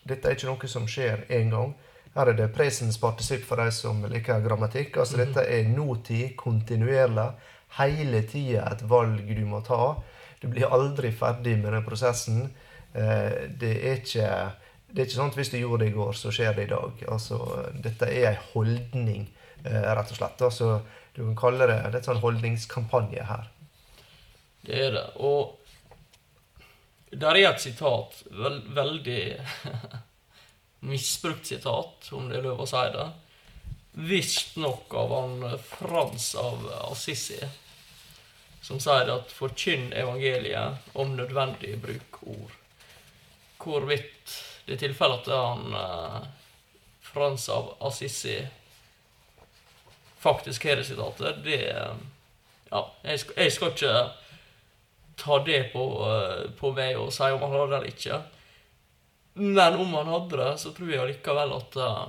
Dette 0.08 0.28
er 0.28 0.36
ikke 0.36 0.48
noe 0.48 0.68
som 0.68 0.88
skjer 0.88 1.26
én 1.30 1.50
gang. 1.50 1.76
Her 2.16 2.30
er 2.30 2.34
det 2.34 2.54
presens 2.54 2.98
partisipp 2.98 3.44
for 3.46 3.56
de 3.56 3.72
som 3.72 4.06
liker 4.06 4.42
grammatikk. 4.42 4.98
Altså, 4.98 5.18
mm 5.18 5.22
-hmm. 5.22 5.34
Dette 5.34 5.50
er 5.50 5.64
nåtid, 5.68 6.36
kontinuerlig. 6.36 7.32
Hele 7.78 8.22
tida 8.22 8.72
et 8.72 8.90
valg 8.90 9.36
du 9.38 9.46
må 9.46 9.62
ta. 9.62 10.02
Du 10.42 10.48
blir 10.48 10.74
aldri 10.74 11.12
ferdig 11.12 11.58
med 11.58 11.74
den 11.74 11.84
prosessen. 11.84 12.50
Eh, 12.96 13.50
det 13.60 13.86
er 13.86 13.94
ikke 13.94 14.52
det 14.90 15.04
er 15.04 15.06
ikke 15.06 15.16
sånn 15.20 15.30
at 15.30 15.36
hvis 15.38 15.52
du 15.54 15.58
gjorde 15.60 15.86
det 15.86 15.92
i 15.92 15.94
går, 15.94 16.16
så 16.18 16.32
skjer 16.34 16.56
det 16.58 16.64
i 16.64 16.72
dag. 16.72 17.04
Altså, 17.14 17.38
dette 17.84 18.08
er 18.10 18.32
en 18.32 18.46
holdning, 18.54 19.28
eh, 19.64 19.82
rett 19.96 20.12
og 20.12 20.18
slett. 20.18 20.42
Altså, 20.42 20.80
du 21.16 21.22
kan 21.26 21.36
kalle 21.36 21.68
det, 21.70 21.78
det 21.84 21.94
er 21.94 21.98
en 22.00 22.08
sånn 22.08 22.24
holdningskampanje 22.24 23.26
her. 23.30 23.52
Det 24.62 24.86
er 24.86 24.92
det. 24.92 25.06
Og 25.16 25.60
der 27.12 27.38
er 27.40 27.50
et 27.50 27.62
sitat, 27.62 28.22
veld, 28.30 28.68
veldig 28.76 29.24
misbrukt 30.92 31.48
sitat, 31.48 32.12
om 32.12 32.30
det 32.30 32.40
er 32.40 32.46
lov 32.46 32.64
å 32.64 32.70
si 32.70 32.86
det. 32.94 33.08
visstnok 34.00 34.94
av 34.94 35.14
han 35.16 35.44
eh, 35.44 35.58
Frans 35.58 36.36
av 36.36 36.68
Assisi, 36.92 37.40
som 38.62 38.80
sier 38.80 39.10
at 39.10 39.32
'forkynn 39.34 39.90
evangeliet 39.94 40.94
om 40.94 41.16
nødvendig 41.18 41.80
bruk 41.82 42.22
ord'. 42.22 42.56
Hvorvidt 43.58 44.36
det 44.68 44.78
er 44.78 44.84
tilfellet 44.86 45.28
at 45.28 45.34
han 45.34 45.74
eh, 45.74 46.30
Frans 47.02 47.50
av 47.50 47.74
Assisi 47.82 48.38
faktisk 50.20 50.66
har 50.70 50.76
det 50.76 50.86
sitatet, 50.86 51.44
det 51.44 51.62
eh, 51.74 51.94
Ja, 52.70 52.84
jeg 53.02 53.20
skal, 53.20 53.34
jeg 53.42 53.52
skal 53.52 53.72
ikke 53.74 53.94
ta 55.20 55.40
det 55.46 55.62
på, 55.74 55.86
eh, 56.08 56.50
på 56.60 56.72
meg 56.76 56.98
og 57.00 57.12
si 57.14 57.28
om 57.30 57.44
han 57.44 57.56
hadde 57.56 57.70
det 57.72 57.80
eller 57.80 57.94
ikke. 57.94 58.20
Men 59.40 59.80
om 59.80 59.94
han 60.00 60.14
hadde 60.14 60.40
det, 60.42 60.52
så 60.62 60.74
tror 60.76 60.92
jeg 60.92 61.12
likevel 61.14 61.56
at 61.56 61.80
eh, 61.80 62.06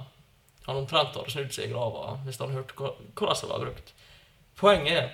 han 0.66 0.82
omtrent 0.82 1.16
hadde 1.18 1.32
snudd 1.32 1.54
seg 1.54 1.68
i 1.68 1.72
grava 1.74 2.18
hvis 2.26 2.40
han 2.42 2.54
hørte 2.54 2.76
hvordan 2.78 3.42
det 3.42 3.50
var 3.50 3.66
brukt. 3.66 3.92
Poenget 4.60 4.96
er 4.98 5.10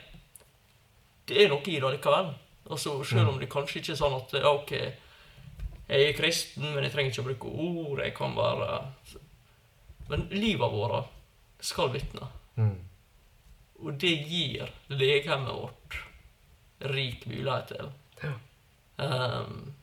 det 1.27 1.43
er 1.43 1.51
noe 1.51 1.67
i 1.67 1.81
det 1.83 1.93
likevel. 1.97 2.31
Altså, 2.71 3.03
Selv 3.05 3.33
om 3.33 3.39
det 3.41 3.51
kanskje 3.51 3.81
ikke 3.81 3.95
er 3.95 3.99
sånn 3.99 4.15
at 4.15 4.35
ja, 4.39 4.53
ok, 4.53 4.73
jeg 5.87 6.09
er 6.09 6.19
kristen, 6.19 6.67
men 6.75 6.85
jeg 6.87 6.93
trenger 6.95 7.13
ikke 7.13 7.23
å 7.23 7.29
bruke 7.31 7.53
ord. 7.67 8.03
jeg 8.03 8.15
kan 8.15 8.35
være... 8.37 8.69
Men 10.11 10.27
livet 10.31 10.71
vårt 10.71 11.11
skal 11.63 11.91
vitne. 11.95 12.29
Mm. 12.55 12.79
Og 13.83 13.99
det 14.01 14.13
gir 14.27 14.71
legemet 14.89 15.51
vårt 15.51 15.99
rik 16.81 17.27
mulighet 17.27 17.73
til. 17.73 17.91
Ja. 18.23 18.33
Ehm, 19.05 19.75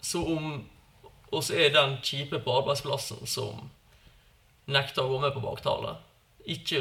så 0.00 0.24
om 0.36 0.64
oss 1.34 1.50
er 1.50 1.72
den 1.74 1.98
kjipe 2.02 2.40
på 2.44 2.58
arbeidsplassen 2.60 3.26
som 3.26 3.70
nekter 4.70 5.04
å 5.04 5.14
gå 5.14 5.20
med 5.22 5.34
på 5.34 5.42
baktale, 5.44 5.96
ikke 6.44 6.80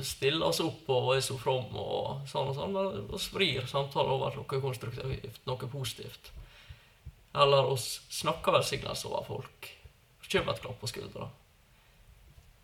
stiller 0.00 0.46
oss 0.48 0.62
opp 0.64 0.88
og 0.92 1.10
er 1.16 1.20
så 1.24 1.36
from 1.40 1.74
og 1.76 2.24
sånn 2.28 2.48
og 2.48 2.56
sånn, 2.56 2.72
men 2.72 3.12
oss 3.12 3.28
vrir 3.34 3.66
samtalen 3.68 4.14
over 4.14 4.32
til 4.32 4.40
noe 4.40 4.62
konstruktivt, 4.64 5.42
noe 5.48 5.68
positivt. 5.74 6.32
Eller 7.36 7.68
oss 7.68 8.00
snakker 8.12 8.56
velsignelse 8.56 9.08
over 9.08 9.28
folk. 9.28 9.70
Kommer 10.32 10.54
et 10.54 10.62
klapp 10.64 10.78
på 10.80 10.88
skuldra. 10.88 11.26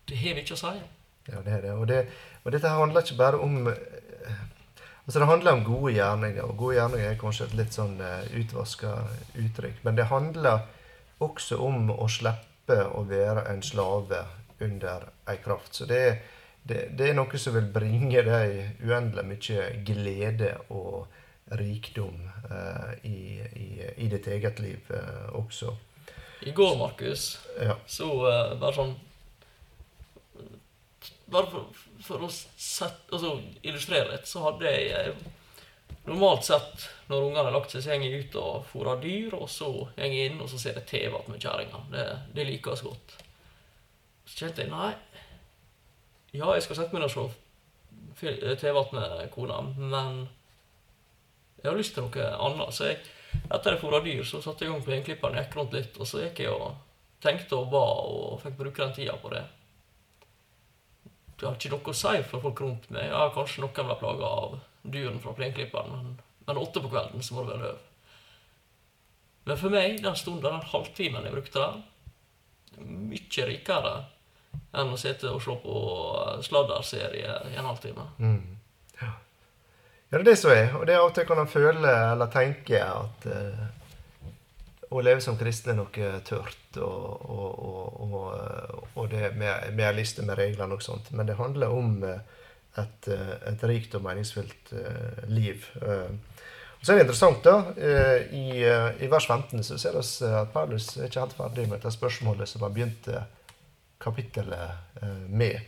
Det 0.09 0.17
har 0.17 0.37
mye 0.37 0.55
å 0.55 0.57
si. 0.57 0.71
Ja, 1.29 1.41
det 1.45 1.53
er 1.53 1.65
det. 1.67 1.73
Og, 1.77 1.85
det. 1.89 1.99
og 2.45 2.55
dette 2.55 2.73
handler 2.73 3.05
ikke 3.05 3.19
bare 3.19 3.41
om 3.45 3.69
Altså, 5.09 5.19
det 5.23 5.27
handler 5.31 5.53
om 5.57 5.63
gode 5.65 5.93
gjerninger, 5.97 6.43
og 6.45 6.57
gode 6.61 6.75
gjerninger 6.77 7.11
er 7.15 7.21
kanskje 7.21 7.47
et 7.49 7.55
litt 7.57 7.73
sånn 7.73 7.95
uh, 8.05 8.27
utvaska 8.37 8.91
uttrykk. 9.41 9.79
Men 9.87 9.97
det 9.97 10.05
handler 10.11 10.67
også 11.25 11.57
om 11.65 11.89
å 11.95 12.09
slippe 12.13 12.77
å 12.93 13.07
være 13.09 13.47
en 13.49 13.63
slave 13.65 14.19
under 14.61 15.07
ei 15.33 15.39
kraft. 15.41 15.73
Så 15.81 15.87
det, 15.89 16.03
er- 16.11 16.19
det, 16.69 16.83
det 16.99 17.09
er 17.09 17.17
noe 17.17 17.41
som 17.41 17.55
vil 17.57 17.71
bringe 17.73 18.21
deg 18.27 18.85
uendelig 18.85 19.25
mye 19.31 19.65
glede 19.89 20.51
og 20.77 21.07
rikdom 21.57 22.19
eh, 22.51 22.93
i, 23.09 23.19
i, 23.57 23.69
i 24.05 24.09
ditt 24.13 24.27
eget 24.29 24.61
liv 24.61 24.91
eh, 24.93 25.31
også. 25.41 25.73
I 26.45 26.53
går, 26.53 26.77
Markus, 26.77 27.39
Ja. 27.65 27.79
så 27.89 28.11
eh, 28.29 28.53
bare 28.61 28.77
sånn 28.77 28.93
Bare 31.29 31.51
for, 31.53 31.83
for 32.05 32.25
å 32.25 32.31
sette, 32.33 33.11
altså, 33.13 33.35
illustrere 33.63 34.15
litt, 34.15 34.29
så 34.29 34.47
hadde 34.47 34.73
jeg 34.73 34.95
eh, 34.97 35.27
Normalt 36.09 36.47
sett, 36.47 36.87
når 37.11 37.25
ungene 37.27 37.43
har 37.45 37.53
lagt 37.53 37.73
seg, 37.73 37.83
så 37.85 37.93
går 37.93 38.05
jeg 38.07 38.23
ut 38.23 38.37
og 38.41 38.63
fôrer 38.71 39.01
dyr, 39.03 39.35
og 39.37 39.49
så 39.53 39.67
går 39.75 39.99
jeg 40.01 40.29
inn 40.31 40.39
og 40.41 40.49
så 40.49 40.61
ser 40.61 40.79
jeg 40.79 40.87
TV 40.89 41.03
igjen 41.11 41.27
med 41.29 41.43
kjerringa. 41.43 41.81
Det, 41.93 42.05
det 42.33 42.47
liker 42.49 42.79
så 42.81 42.89
godt. 42.89 43.13
Så 44.25 44.39
kjente 44.41 44.65
jeg 44.65 44.73
nei 44.73 44.95
Ja, 46.37 46.49
jeg 46.55 46.65
skal 46.65 46.79
sette 46.79 46.97
meg 46.97 47.05
ned 47.05 47.13
og 47.13 47.35
se 48.17 48.33
eh, 48.33 48.57
TV 48.57 48.73
igjen 48.73 48.97
med 48.97 49.29
kona, 49.35 49.61
men 49.77 50.25
jeg 51.59 51.69
har 51.69 51.79
lyst 51.79 51.97
til 51.97 52.07
noe 52.07 52.33
annet. 52.47 52.75
Så 52.75 52.89
jeg, 52.89 53.03
etter 53.45 53.75
jeg 53.75 53.83
fôra 53.83 54.01
dyr, 54.05 54.25
så 54.25 54.41
satte 54.41 54.65
jeg 54.65 54.73
i 54.73 54.75
gang 54.77 54.85
plenklipperen, 54.89 55.41
gikk 55.43 55.61
rundt 55.61 55.77
litt, 55.77 56.01
og 56.01 56.09
så 56.09 56.25
gikk 56.25 56.45
jeg 56.47 56.57
og 56.57 56.71
tenkte 57.25 57.59
og 57.59 57.73
ba 57.73 57.85
og 58.09 58.41
fikk 58.45 58.61
bruke 58.61 58.85
den 58.85 58.97
tida 58.97 59.17
på 59.21 59.33
det. 59.35 59.45
Det 61.39 61.47
har 61.47 61.55
ikke 61.55 61.71
noe 61.77 61.93
å 61.93 61.97
si 61.97 62.15
for 62.27 62.43
folk 62.43 62.63
rundt 62.65 62.89
meg. 62.95 63.11
Ja, 63.13 63.29
kanskje 63.35 63.63
noen 63.63 63.87
blir 63.87 64.01
plaga 64.01 64.33
av 64.43 64.57
dyrene 64.83 65.23
fra 65.23 65.35
plenklipperen, 65.39 65.95
men, 65.95 66.17
men 66.49 66.61
åtte 66.61 66.83
på 66.83 66.91
kvelden 66.91 67.23
så 67.23 67.37
må 67.37 67.45
det 67.45 67.55
være 67.55 67.69
løv. 67.69 67.85
Men 69.49 69.61
for 69.61 69.73
meg, 69.73 70.01
den 70.05 70.19
stunden, 70.19 70.45
den 70.45 70.71
halvtimen 70.73 71.25
jeg 71.25 71.37
brukte 71.37 71.63
der, 71.63 71.79
mye 72.85 73.47
rikere 73.49 73.95
enn 74.77 74.93
å 74.93 74.99
sitte 75.01 75.31
og 75.33 75.41
se 75.43 75.55
på 75.63 75.79
sladderserie 76.45 77.39
i 77.49 77.57
en 77.57 77.69
halvtime. 77.69 78.05
Mm. 78.19 78.59
Ja. 79.01 79.13
ja, 79.15 80.19
det 80.19 80.21
er 80.21 80.27
det 80.29 80.37
som 80.43 80.53
er. 80.53 80.75
Og 80.77 80.85
det 80.89 80.97
er 80.99 81.05
og 81.05 81.15
til 81.17 81.29
kan 81.29 81.49
føle 81.51 81.95
eller 82.13 82.33
tenke 82.35 82.83
at 82.83 83.29
eh, 83.31 83.65
å 84.91 85.01
leve 85.05 85.21
som 85.21 85.37
kristen 85.39 85.73
er 85.75 85.79
noe 85.83 86.11
tørt, 86.25 86.77
og, 86.77 87.31
og, 87.31 87.63
og, 87.63 88.13
og, 88.19 88.85
og 88.95 89.09
det 89.13 89.33
med, 89.37 89.73
med 89.77 89.87
en 89.91 89.97
liste 89.99 90.23
med 90.25 90.39
reglene 90.39 90.75
og 90.79 90.83
sånt. 90.85 91.11
Men 91.13 91.29
det 91.29 91.37
handler 91.39 91.75
om 91.75 91.99
eh, 92.09 92.21
et, 92.81 93.09
eh, 93.13 93.35
et 93.51 93.65
rikt 93.69 93.97
og 93.99 94.05
meningsfylt 94.07 94.73
eh, 94.73 95.25
liv. 95.29 95.67
Eh, 95.83 96.09
og 96.79 96.87
så 96.87 96.93
er 96.93 97.01
det 97.01 97.05
interessant, 97.09 97.43
da. 97.45 97.57
eh, 97.75 98.29
I, 98.39 98.47
eh, 98.65 99.03
I 99.05 99.11
vers 99.11 99.27
15 99.27 99.65
så 99.67 99.79
ser 99.83 99.99
vi 99.99 100.31
at 100.31 100.53
Paulus 100.55 100.93
er 100.97 101.09
ikke 101.11 101.25
helt 101.27 101.37
ferdig 101.37 101.67
med 101.67 101.81
dette 101.81 101.93
spørsmålet 101.97 102.49
som 102.49 102.63
han 102.65 102.77
begynte 102.77 103.25
kapittelet 104.01 105.03
eh, 105.03 105.21
med. 105.29 105.61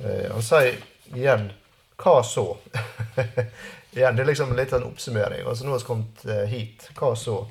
Eh, 0.00 0.26
Han 0.32 0.42
sier 0.42 0.78
igjen 1.14 1.50
'hva 1.96 2.22
så?' 2.24 2.56
igjen, 3.96 4.16
Det 4.16 4.22
er 4.22 4.26
liksom 4.28 4.56
litt 4.56 4.72
en 4.72 4.84
oppsummering. 4.84 5.46
Altså 5.46 5.64
Nå 5.64 5.70
har 5.72 5.78
vi 5.78 5.84
kommet 5.84 6.24
eh, 6.26 6.44
hit. 6.50 6.90
Hva 6.98 7.14
så? 7.16 7.46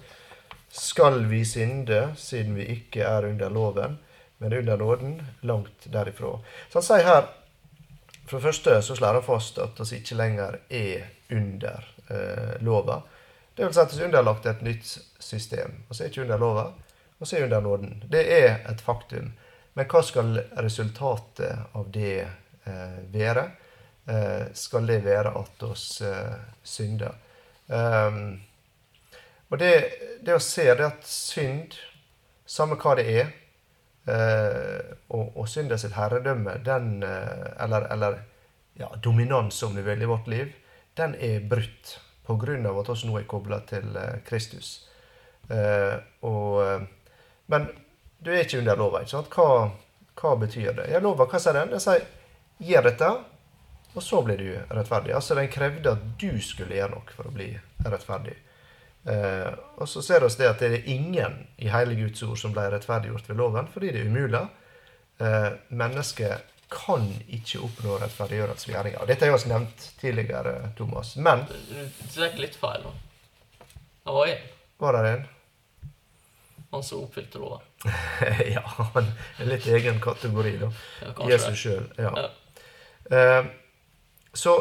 Skal 0.75 1.25
vi 1.25 1.46
synde 1.46 2.15
siden 2.17 2.55
vi 2.55 2.65
ikke 2.74 3.03
er 3.08 3.25
under 3.29 3.50
loven, 3.50 3.98
men 4.38 4.53
under 4.53 4.77
nåden? 4.77 5.22
Langt 5.41 5.88
derifra. 5.91 6.39
Så 6.70 6.82
han 6.82 6.84
sier 6.84 7.08
her 7.08 7.27
For 8.25 8.39
det 8.39 8.44
første 8.44 8.82
så 8.82 8.96
slår 8.98 9.20
han 9.20 9.24
fast 9.24 9.60
at 9.62 9.79
vi 9.79 10.00
ikke 10.00 10.17
lenger 10.17 10.55
er 10.74 11.03
under 11.32 11.84
eh, 12.10 12.55
lova. 12.65 13.03
Det 13.55 13.63
vil 13.63 13.75
si 13.75 13.84
at 13.84 13.94
vi 13.94 14.01
er 14.01 14.08
underlagt 14.10 14.48
et 14.50 14.63
nytt 14.65 14.88
system. 15.22 15.84
Vi 15.89 16.00
er 16.00 16.10
ikke 16.10 16.24
under 16.24 16.41
lova, 16.41 16.63
vi 17.20 17.38
er 17.38 17.46
under 17.46 17.62
nåden. 17.62 18.03
Det 18.10 18.24
er 18.41 18.65
et 18.72 18.82
faktum. 18.82 19.29
Men 19.77 19.88
hva 19.91 20.01
skal 20.03 20.41
resultatet 20.58 21.77
av 21.77 21.91
det 21.94 22.25
eh, 22.65 22.98
være? 23.13 23.46
Eh, 24.10 24.44
skal 24.53 24.89
det 24.89 25.03
være 25.05 25.32
at 25.38 25.63
oss 25.70 26.01
eh, 26.01 26.36
synder? 26.63 27.15
Ehm, 27.67 28.41
og 29.50 29.60
det, 29.62 29.74
det 30.25 30.36
å 30.36 30.44
se 30.44 30.68
det 30.74 30.86
at 30.86 31.10
synd, 31.10 31.75
samme 32.46 32.78
hva 32.82 32.96
det 32.98 33.06
er, 33.12 33.34
eh, 34.10 34.96
og, 35.10 35.36
og 35.36 35.50
synda 35.50 35.78
sitt 35.82 35.96
herredømme, 35.98 36.60
den, 36.66 37.04
eh, 37.06 37.52
eller, 37.66 37.88
eller 37.94 38.20
ja, 38.80 38.90
dominans, 39.04 39.62
om 39.64 39.75
du 39.75 39.82
vil, 39.86 40.02
i 40.02 40.10
vårt 40.10 40.28
liv, 40.28 40.52
den 40.98 41.16
er 41.20 41.46
brutt 41.46 42.00
av 42.28 42.80
at 42.80 42.90
oss 42.90 43.04
nå 43.06 43.20
er 43.20 43.28
kobla 43.30 43.60
til 43.70 43.96
eh, 43.96 44.22
Kristus. 44.25 44.88
Eh, 45.50 45.96
og, 46.25 46.64
eh, 46.66 46.86
men 47.54 47.68
du 48.18 48.32
er 48.34 48.46
ikke 48.46 48.60
under 48.64 48.80
lova. 48.80 49.02
ikke 49.02 49.14
sant? 49.14 49.30
Hva, 49.30 49.70
hva 50.18 50.36
betyr 50.42 50.74
det? 50.74 50.90
Ja, 50.92 51.00
lova, 51.04 51.28
hva 51.30 51.40
sier 51.40 51.54
den? 51.54 51.70
Den 51.75 51.84
sier 51.84 52.06
'gjør 52.58 52.88
dette', 52.88 53.12
og 53.96 54.04
så 54.04 54.22
blir 54.24 54.38
du 54.38 54.50
rettferdig. 54.74 55.14
Altså, 55.14 55.36
Den 55.36 55.52
krevde 55.52 55.92
at 55.92 56.04
du 56.20 56.42
skulle 56.42 56.75
gjøre 56.75 56.96
noe 56.96 57.16
for 57.16 57.28
å 57.28 57.36
bli 57.36 57.52
rettferdig. 57.86 58.36
Eh, 59.06 59.52
og 59.78 59.90
så 59.90 60.02
ser 60.02 60.26
vi 60.26 60.32
det 60.40 60.50
at 60.50 60.64
det 60.64 60.72
er 60.74 60.90
ingen 60.90 61.38
i 61.58 61.70
hele 61.70 61.98
Guds 62.00 62.24
ord 62.26 62.38
som 62.42 62.54
ble 62.56 62.68
rettferdiggjort 62.74 63.30
ved 63.30 63.40
loven, 63.42 63.70
fordi 63.74 63.94
det 63.94 64.02
er 64.02 64.10
umulig. 64.10 64.42
Eh, 65.22 65.52
mennesket 65.70 66.52
kan 66.74 67.06
ikke 67.30 67.62
oppnå 67.68 68.00
rettferdiggjørelse 68.02 68.68
ved 68.68 68.76
gjerninger. 68.76 69.06
Dette 69.08 69.30
har 69.30 69.38
vi 69.38 69.52
nevnt 69.54 69.88
tidligere, 70.02 70.56
Thomas. 70.78 71.16
Men 71.16 71.46
Du 71.48 72.10
tar 72.16 72.36
litt 72.42 72.58
feil 72.60 72.84
nå. 72.84 72.96
Det 74.06 74.14
var 74.14 74.28
én, 74.34 74.44
var 74.82 74.98
det 74.98 75.14
en? 75.14 75.26
han 76.76 76.84
som 76.84 77.04
oppfylte 77.04 77.38
loven. 77.38 77.60
ja, 78.56 78.62
han 78.94 79.12
er 79.40 79.50
litt 79.50 79.68
egen 79.68 80.00
kategori, 80.04 80.58
da. 80.60 80.72
Ja, 81.02 81.14
Jesus 81.32 81.60
sjøl. 81.60 81.86
Ja. 81.98 82.12
Ja. 82.20 82.30
Eh, 83.16 83.46
så 84.36 84.58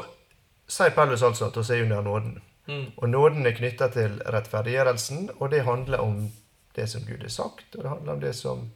sier 0.70 0.94
Paulus 0.94 1.24
altså 1.26 1.48
at 1.48 1.56
oss 1.58 1.72
er 1.74 1.82
under 1.82 2.04
nåden. 2.06 2.36
Mm. 2.66 2.86
Og 2.96 3.08
nåden 3.08 3.46
er 3.46 3.56
knytta 3.56 3.90
til 3.92 4.16
rettferdiggjørelsen, 4.24 5.30
og 5.38 5.50
det 5.52 5.64
handler 5.66 6.00
om 6.00 6.32
det 6.74 6.86
som 6.90 7.04
Gud 7.06 7.22
har 7.22 7.32
sagt, 7.32 7.74
og 7.76 7.82
det 7.82 7.90
handler 7.90 8.12
om 8.12 8.20
det 8.20 8.32
som 8.36 8.70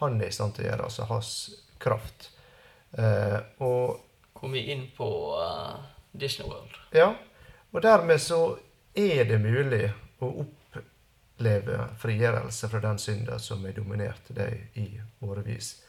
han 0.00 0.20
er 0.20 0.28
i 0.28 0.34
stand 0.34 0.54
til 0.56 0.66
å 0.66 0.68
gjøre, 0.68 0.88
altså 0.88 1.06
hans 1.08 1.30
kraft. 1.78 2.30
Eh, 2.92 3.38
og 3.58 4.00
Kom 4.38 4.52
vi 4.54 4.66
inn 4.72 4.84
på 4.96 5.08
uh, 5.38 5.78
Disney 6.12 6.46
World. 6.48 6.76
ja, 6.94 7.14
og 7.70 7.82
dermed 7.82 8.20
så 8.22 8.58
er 8.94 9.24
det 9.24 9.38
mulig 9.42 9.88
å 10.22 10.28
oppleve 10.44 11.88
frigjørelse 11.98 12.68
fra 12.70 12.80
den 12.80 12.98
synda 13.02 13.38
som 13.42 13.64
har 13.66 13.74
dominert 13.76 14.30
deg 14.34 14.78
i 14.78 15.00
årevis. 15.20 15.82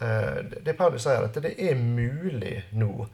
eh, 0.00 0.40
det 0.64 0.76
Paulus 0.78 1.02
sier, 1.04 1.24
at 1.24 1.36
det 1.42 1.54
er 1.58 1.76
mulig 1.76 2.64
nå 2.72 3.06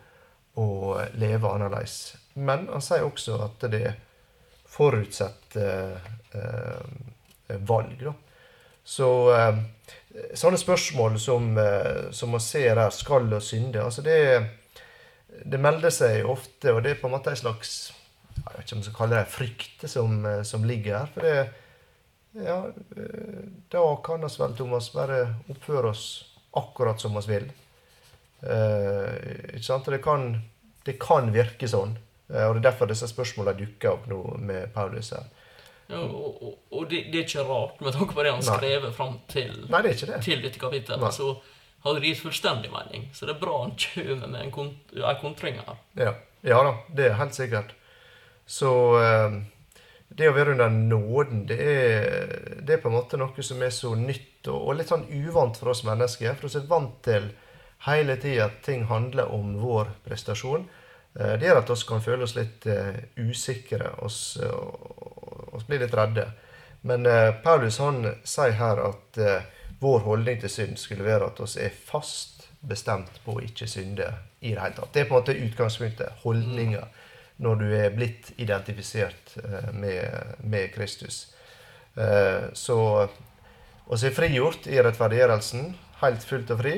å 0.58 0.96
leve 1.20 1.50
annerledes. 1.50 2.14
Men 2.34 2.66
han 2.70 2.82
sier 2.84 3.06
også 3.06 3.38
at 3.44 3.68
det 3.72 3.92
forutsetter 4.70 5.98
eh, 6.32 7.58
valg. 7.66 8.02
Da. 8.02 8.14
Så 8.86 9.08
eh, 9.34 9.62
sånne 10.34 10.58
spørsmål 10.58 11.18
som, 11.22 11.52
eh, 11.58 12.10
som 12.16 12.34
man 12.34 12.42
ser 12.42 12.78
her, 12.78 12.90
skal 12.94 13.30
og 13.30 13.42
synde, 13.44 13.82
altså 13.82 14.02
det, 14.06 14.18
det 15.44 15.62
melder 15.62 15.94
seg 15.94 16.26
ofte, 16.26 16.74
og 16.74 16.84
det 16.84 16.94
er 16.94 17.02
på 17.02 17.10
en 17.10 17.18
måte 17.18 17.34
en 17.34 17.42
slags 17.42 17.90
jeg 18.40 18.54
vet 18.54 18.64
ikke 18.64 18.76
om 18.76 18.80
jeg 18.80 18.86
skal 18.86 18.98
kalle 18.98 19.18
det 19.18 19.32
frykt 19.34 19.84
som, 19.90 20.14
eh, 20.26 20.42
som 20.42 20.64
ligger 20.64 20.98
her. 20.98 21.10
For 21.14 21.26
det, 21.26 22.44
ja, 22.46 22.58
eh, 22.96 23.42
da 23.72 23.84
kan 24.04 24.24
vi 24.24 24.30
vel, 24.38 24.56
Thomas, 24.56 24.92
bare 24.94 25.20
oppføre 25.50 25.90
oss 25.90 26.04
akkurat 26.56 27.00
som 27.00 27.18
vi 27.18 27.26
vil. 27.34 27.50
Eh, 28.42 29.56
ikke 29.56 29.66
sant? 29.66 29.90
Det 29.92 30.00
kan, 30.04 30.32
det 30.86 30.96
kan 31.02 31.30
virke 31.34 31.68
sånn. 31.68 31.96
Eh, 32.32 32.46
og 32.46 32.56
Det 32.56 32.62
er 32.62 32.66
derfor 32.70 32.90
disse 32.90 33.08
spørsmålene 33.10 33.58
dukker 33.58 33.94
opp 33.94 34.08
nå 34.10 34.22
med 34.38 34.72
Paulus 34.74 35.12
her. 35.16 35.28
Ja, 35.90 36.04
og, 36.06 36.42
og, 36.42 36.58
og 36.70 36.90
det, 36.90 37.08
det, 37.10 37.18
er 37.18 37.26
ikke 37.26 37.46
rart, 37.48 37.80
med 37.82 37.96
tanke 37.96 38.14
på 38.14 38.22
det 38.22 38.32
han 38.32 38.44
skrev 38.46 38.84
fram 38.94 39.16
til, 39.28 39.56
Nei, 39.72 39.82
det 39.82 39.96
det. 40.06 40.20
til 40.22 40.44
dette 40.44 40.60
kapittelet. 40.62 41.02
Nei. 41.02 41.10
Så 41.14 41.32
hadde 41.82 42.02
det 42.02 42.12
gitt 42.12 42.22
fullstendig 42.22 42.70
mening. 42.70 43.08
Så 43.16 43.26
det 43.26 43.34
er 43.34 43.40
bra 43.42 43.62
han 43.64 43.74
kommer 43.80 44.26
med 44.28 44.42
en, 44.44 44.52
kont 44.54 44.98
kontring 45.20 45.58
her. 45.58 45.80
Ja. 45.98 46.14
ja 46.46 46.60
da, 46.66 46.76
det 46.94 47.08
er 47.08 47.18
helt 47.18 47.34
sikkert. 47.34 47.74
Så 48.46 48.70
eh, 49.00 49.40
det 50.14 50.30
å 50.30 50.34
være 50.36 50.54
under 50.54 50.70
nåden, 50.70 51.44
det 51.50 51.58
er, 51.58 52.32
det 52.62 52.76
er 52.76 52.82
på 52.82 52.90
en 52.90 52.98
måte 52.98 53.18
noe 53.18 53.46
som 53.46 53.62
er 53.62 53.74
så 53.74 53.94
nytt 53.98 54.48
og, 54.50 54.58
og 54.58 54.78
litt 54.78 54.90
sånn 54.90 55.06
uvant 55.10 55.58
for 55.58 55.72
oss 55.74 55.82
mennesker. 55.86 56.38
For 56.38 56.50
vi 56.50 56.62
er 56.62 56.70
vant 56.70 56.96
til 57.06 57.30
hele 57.86 58.16
tida 58.20 58.44
at 58.50 58.62
ting 58.66 58.84
handler 58.90 59.32
om 59.32 59.54
vår 59.62 59.90
prestasjon. 60.04 60.68
Eh, 61.18 61.36
Det 61.40 61.46
gjør 61.46 61.62
at 61.62 61.70
vi 61.70 61.86
kan 61.88 62.02
føle 62.04 62.26
oss 62.28 62.36
litt 62.36 62.66
eh, 62.66 63.00
usikre 63.16 63.90
oss, 64.04 64.36
og 64.36 65.54
oss 65.56 65.66
blir 65.66 65.80
litt 65.84 65.94
redde. 65.94 66.26
Men 66.82 67.06
eh, 67.06 67.32
Paulus 67.44 67.78
han 67.78 68.04
sier 68.24 68.56
her 68.56 68.80
at 68.88 69.18
eh, 69.18 69.42
vår 69.80 70.04
holdning 70.04 70.40
til 70.40 70.50
synd 70.52 70.78
skulle 70.78 71.04
være 71.04 71.26
at 71.32 71.40
oss 71.40 71.56
er 71.56 71.70
fast 71.72 72.46
bestemt 72.60 73.20
på 73.24 73.38
å 73.38 73.42
ikke 73.44 73.66
synde 73.68 74.10
i 74.40 74.52
det 74.54 74.60
hele 74.60 74.76
tatt. 74.76 74.92
Det 74.92 75.02
er 75.02 75.08
på 75.08 75.16
en 75.16 75.22
måte 75.22 75.36
utgangspunktet, 75.36 76.20
holdninga, 76.24 76.82
når 77.40 77.54
du 77.56 77.66
er 77.72 77.92
blitt 77.96 78.32
identifisert 78.36 79.36
eh, 79.40 79.70
med, 79.72 80.36
med 80.44 80.72
Kristus. 80.74 81.30
Eh, 81.96 82.50
Så 82.52 82.76
oss 83.90 84.04
er 84.04 84.12
frigjort 84.14 84.68
i 84.68 84.80
rettferdiggjørelsen, 84.80 85.72
helt 86.02 86.24
fullt 86.24 86.52
og 86.52 86.60
fri. 86.60 86.74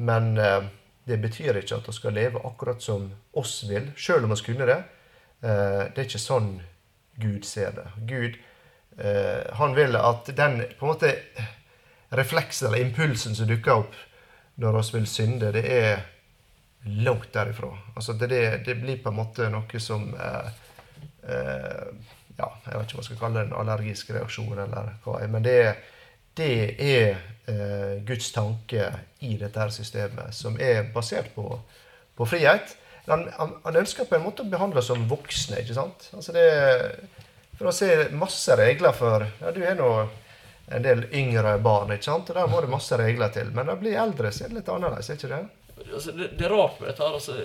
Men 0.00 0.36
eh, 0.40 0.64
det 1.08 1.20
betyr 1.20 1.60
ikke 1.60 1.80
at 1.80 1.88
vi 1.88 1.96
skal 1.96 2.16
leve 2.16 2.42
akkurat 2.46 2.82
som 2.82 3.10
oss 3.36 3.60
vil, 3.68 3.90
sjøl 3.96 4.24
om 4.24 4.34
vi 4.34 4.42
kunne 4.46 4.68
det. 4.68 4.80
Eh, 5.42 5.82
det 5.90 5.98
er 5.98 6.08
ikke 6.08 6.22
sånn 6.22 6.52
Gud 7.20 7.44
ser 7.44 7.74
det. 7.76 7.88
Gud 8.08 8.38
eh, 8.98 9.50
han 9.58 9.74
vil 9.76 9.98
at 9.98 10.30
den 10.36 10.62
på 10.78 10.86
en 10.86 10.94
måte 10.94 11.14
refleksen 12.16 12.68
eller 12.68 12.86
impulsen 12.86 13.36
som 13.36 13.48
dukker 13.48 13.82
opp 13.82 13.98
når 14.60 14.80
vi 14.80 14.98
vil 14.98 15.06
synde, 15.08 15.52
det 15.54 15.62
er 15.72 16.02
langt 16.84 17.32
derifra. 17.34 17.70
Altså 17.96 18.12
det, 18.12 18.28
det, 18.66 18.74
blir 18.80 19.00
på 19.02 19.08
en 19.12 19.16
måte 19.16 19.48
noe 19.52 19.80
som 19.80 20.10
eh, 20.14 20.50
eh, 21.28 21.86
Ja, 22.40 22.46
jeg 22.64 22.78
vet 22.78 22.88
ikke 22.88 22.96
hva 22.96 23.02
jeg 23.02 23.06
skal 23.10 23.18
kalle 23.20 23.40
det, 23.40 23.48
en 23.50 23.58
allergisk 23.60 24.14
reaksjon, 24.16 24.58
eller 24.62 24.94
hva. 25.04 25.18
Men 25.28 25.44
det, 25.44 25.56
det 26.40 26.52
er 26.80 27.18
eh, 27.50 27.96
Guds 28.06 28.32
tanke 28.32 28.90
i 29.20 29.36
dette 29.40 29.60
her 29.60 29.72
systemet, 29.74 30.34
som 30.36 30.56
er 30.60 30.88
basert 30.94 31.34
på, 31.36 31.46
på 32.16 32.28
frihet. 32.28 32.76
Han, 33.10 33.26
han, 33.36 33.56
han 33.64 33.80
ønsker 33.80 34.08
på 34.08 34.16
en 34.16 34.24
måte 34.24 34.44
å 34.44 34.50
behandle 34.50 34.80
oss 34.82 34.90
som 34.92 35.06
voksne. 35.10 35.60
ikke 35.62 35.76
sant? 35.76 36.08
Altså 36.16 36.34
det, 36.36 36.48
for 37.58 37.70
å 37.70 37.76
se 37.76 37.90
masse 38.16 38.56
regler 38.56 38.94
for 38.96 39.26
ja, 39.26 39.52
Du 39.52 39.60
er 39.60 39.78
nå 39.78 39.90
en 40.70 40.84
del 40.84 41.02
yngre 41.16 41.56
barn, 41.64 41.90
ikke 41.92 42.06
sant? 42.06 42.30
og 42.30 42.38
der 42.38 42.50
må 42.50 42.60
det 42.62 42.70
masse 42.70 42.96
regler 42.96 43.32
til. 43.34 43.50
Men 43.56 43.66
når 43.66 43.80
du 43.80 43.86
blir 43.86 43.98
eldre, 44.00 44.30
så 44.32 44.46
er 44.46 44.52
det 44.52 44.60
litt 44.60 44.70
annerledes, 44.70 45.10
er 45.10 45.18
ikke 45.18 45.32
det? 45.32 45.40
Altså, 45.80 46.12
det, 46.14 46.28
det 46.38 46.46
er 46.46 46.54
rart 46.54 46.78
med 46.78 46.92
dette 46.92 47.06
her. 47.06 47.16
Altså, 47.18 47.36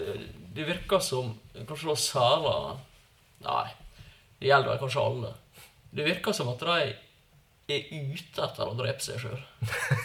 det 0.56 0.68
virker 0.68 1.02
som 1.04 1.34
Kanskje 1.56 1.90
da 1.90 1.96
særlig 2.00 2.54
Nei, 3.46 3.66
det 4.40 4.48
gjelder 4.48 4.80
kanskje 4.82 5.02
alle. 5.04 5.32
Det 5.96 6.06
virker 6.08 6.34
som 6.36 6.48
at 6.54 6.64
de 6.64 6.94
er 7.68 7.86
ute 7.90 8.44
etter 8.46 8.68
å 8.68 8.76
drepe 8.78 9.02
seg 9.02 9.22
sjøl. 9.24 9.40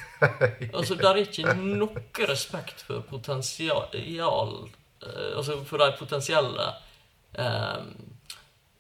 altså, 0.77 0.97
det 0.97 1.09
er 1.09 1.21
ikke 1.25 1.55
noe 1.59 2.29
respekt 2.29 2.85
for 2.87 3.05
potensial 3.09 3.91
eh, 3.97 4.21
Altså 5.37 5.59
for 5.69 5.83
de 5.83 5.91
potensielle 5.99 6.67
eh, 7.37 7.91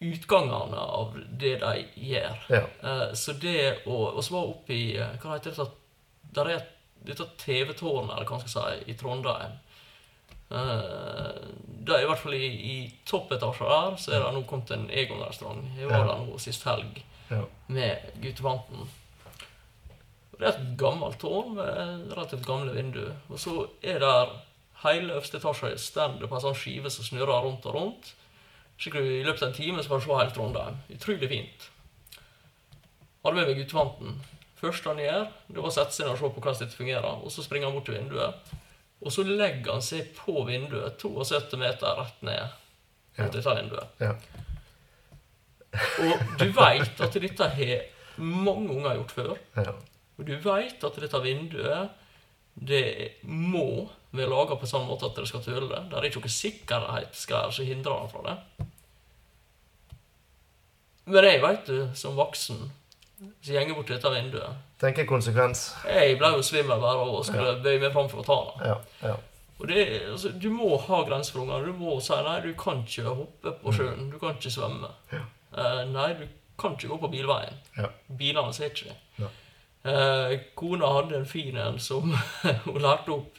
utgangene 0.00 0.80
av 0.80 1.16
det 1.40 1.56
de 1.60 1.72
gjør. 1.94 2.44
Ja. 2.48 2.62
Eh, 2.82 3.08
så 3.14 3.36
det 3.36 3.86
å 3.86 3.98
Og 4.14 4.22
så 4.24 4.36
var 4.36 4.52
oppe 4.54 4.76
i 4.76 4.84
eh, 4.96 5.16
Hva 5.20 5.36
heter 5.36 5.56
det? 5.56 5.68
Der 6.36 6.48
er 6.48 6.60
et, 6.60 6.70
dette 7.04 7.26
TV-tårnet, 7.40 8.14
eller 8.14 8.28
hva 8.28 8.38
man 8.38 8.46
skal 8.46 8.70
si, 8.70 8.92
i 8.92 8.94
Trondheim. 8.94 9.58
Uh, 10.50 11.46
det 11.86 11.94
er 11.94 12.04
i 12.04 12.06
hvert 12.06 12.20
fall 12.20 12.34
i, 12.34 12.46
i 12.46 12.76
toppetasjen 13.06 13.66
der, 13.70 13.96
så 13.98 14.12
er 14.12 14.22
det 14.22 14.30
nå 14.34 14.42
kommet 14.46 14.70
en 14.74 14.84
Egon-restaurant. 14.90 15.64
Jeg 15.78 15.90
var 15.90 16.04
der 16.06 16.22
nå 16.26 16.38
sist 16.42 16.66
helg 16.68 17.00
Ja. 17.30 17.44
med 17.68 17.98
guttevanten. 18.22 18.88
Det 20.40 20.46
er 20.48 20.54
et 20.56 20.78
gammelt 20.80 21.18
tårn 21.20 21.54
med 21.54 22.12
relativt 22.16 22.46
gamle 22.48 22.72
vinduer. 22.74 23.12
Og 23.28 23.38
så 23.38 23.66
er 23.82 23.98
der 24.00 24.30
hele 24.82 25.12
øverste 25.12 25.36
etasje 25.36 25.74
stender 25.78 26.26
på 26.30 26.34
en 26.38 26.40
sånn 26.46 26.56
skive 26.56 26.90
som 26.90 27.04
snurrer 27.04 27.44
rundt 27.44 27.66
og 27.68 27.74
rundt. 27.76 28.14
Skikkelig 28.80 29.18
I 29.20 29.24
løpet 29.26 29.42
av 29.42 29.48
en 29.50 29.54
time 29.58 29.82
så 29.84 29.88
kan 29.92 30.00
du 30.00 30.04
se 30.06 30.16
hele 30.16 30.32
Trondheim. 30.32 30.78
Utrolig 30.96 31.28
fint. 31.28 31.66
Hadde 33.24 33.36
med 33.36 33.50
meg 33.50 33.58
guttevanten. 33.60 34.14
Første 34.60 34.88
han 34.92 34.98
gjør, 35.00 35.26
det 35.48 35.56
var 35.60 35.68
å 35.68 35.72
sette 35.76 35.92
seg 35.96 36.06
ned 36.06 36.14
og 36.14 36.18
se 36.20 36.28
på 36.32 36.40
hvordan 36.40 36.58
dette 36.62 36.76
fungerer. 36.78 37.20
Og 37.24 37.32
så 37.32 37.44
springer 37.44 37.68
han 37.68 37.76
bort 37.76 37.86
til 37.90 37.98
vinduet. 37.98 38.54
Og 39.00 39.12
så 39.12 39.22
legger 39.28 39.72
han 39.76 39.84
seg 39.84 40.10
på 40.16 40.34
vinduet 40.48 40.96
72 41.00 41.56
meter 41.60 42.00
rett 42.00 42.22
ned 42.24 42.56
Ja. 43.18 43.28
dette 43.28 43.54
vinduet. 43.56 43.88
Ja. 44.00 44.14
Og 45.76 46.26
du 46.40 46.48
veit 46.56 47.00
at 47.00 47.16
dette 47.22 47.48
har 47.54 47.86
mange 48.20 48.74
unger 48.74 48.98
gjort 48.98 49.14
før. 49.16 49.32
Ja. 49.56 49.74
Og 50.18 50.26
du 50.28 50.34
veit 50.44 50.84
at 50.84 51.00
dette 51.00 51.22
vinduet 51.24 51.96
det 52.60 53.20
må 53.24 53.88
være 54.10 54.28
laga 54.28 54.56
på 54.58 54.68
sånn 54.68 54.88
måte 54.88 55.06
at 55.08 55.16
dere 55.16 55.28
skal 55.30 55.44
tåle 55.44 55.68
det. 55.70 55.84
Det 55.88 55.96
er 55.96 56.08
ikke 56.08 56.22
noe 56.24 56.34
sikkerhetsgreier 56.34 57.54
som 57.54 57.68
hindrer 57.68 58.02
det 58.02 58.10
fra 58.12 58.24
det. 58.26 58.66
Men 61.10 61.26
jeg 61.26 61.40
veit 61.42 61.70
du, 61.70 61.78
som 61.96 62.18
voksen, 62.18 62.60
som 63.20 63.54
gjenger 63.54 63.74
bort 63.74 63.88
til 63.88 63.96
dette 63.96 64.12
vinduet 64.14 64.66
Tenker 64.80 65.04
konsekvens. 65.08 65.66
Jeg 65.84 66.14
ble 66.20 66.30
jo 66.36 66.44
svimmel 66.44 66.80
bare 66.80 67.02
av 67.02 67.16
å 67.18 67.24
skulle 67.26 67.58
bøye 67.60 67.80
meg 67.82 67.92
fram 67.92 68.06
for 68.08 68.22
å 68.22 68.24
ta 68.24 68.38
det. 68.46 68.70
Ja. 68.70 68.76
ja. 69.10 69.16
Og 69.60 69.68
det, 69.68 69.82
altså, 70.12 70.30
Du 70.40 70.48
må 70.54 70.70
ha 70.86 71.00
grenser 71.04 71.36
for 71.36 71.44
ungene. 71.44 71.68
Du 71.68 71.76
må 71.76 71.98
si 72.00 72.16
nei, 72.24 72.38
du 72.46 72.54
kan 72.56 72.80
ikke 72.86 73.12
hoppe 73.12 73.52
på 73.60 73.74
sjøen. 73.76 74.08
Du 74.12 74.16
kan 74.22 74.38
ikke 74.38 74.52
svømme. 74.54 74.88
Eh, 75.56 75.84
nei, 75.90 76.12
du 76.14 76.26
kan 76.60 76.74
ikke 76.76 76.88
gå 76.92 76.98
på 77.04 77.10
bilveien. 77.12 77.56
Ja. 77.76 77.88
Bilene 78.18 78.52
ser 78.54 78.70
ikke 78.70 78.90
det. 78.90 78.96
Ja. 79.24 79.30
Uh, 79.80 80.34
kona 80.54 80.90
hadde 80.92 81.16
en 81.16 81.24
fin 81.26 81.56
en 81.56 81.78
som 81.80 82.10
hun 82.66 82.82
lærte 82.84 83.14
opp 83.14 83.38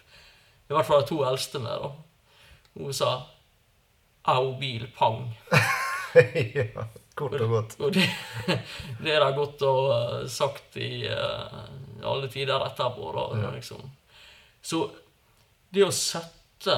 I 0.72 0.74
hvert 0.74 0.88
fall 0.88 1.04
de 1.04 1.08
to 1.12 1.20
eldste 1.28 1.60
med. 1.62 1.84
da. 1.84 1.92
Hun 2.80 2.94
sa 2.98 3.12
'au, 4.26 4.56
bil, 4.60 4.88
pang'. 4.98 5.28
ja. 6.56 6.66
Kort 7.16 7.34
og 7.42 7.50
godt. 7.50 7.76
Og 7.80 7.94
det, 7.94 8.08
det 9.04 9.14
er 9.14 9.26
det 9.26 9.36
godt 9.38 9.62
å 9.68 9.72
ha 9.92 10.28
sagt 10.28 10.78
i 10.82 11.06
uh, 11.10 11.62
alle 12.04 12.28
tider 12.32 12.66
etterpå. 12.66 13.12
Da, 13.14 13.28
Ja. 13.44 13.52
liksom. 13.52 13.82
Så 14.62 14.90
det 15.74 15.86
å 15.86 15.92
sette 15.94 16.78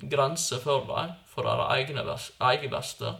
grenser 0.00 0.58
for 0.64 0.86
dem, 0.88 1.12
for 1.28 1.44
deres 1.44 2.30
egne 2.40 2.72
beste, 2.78 3.12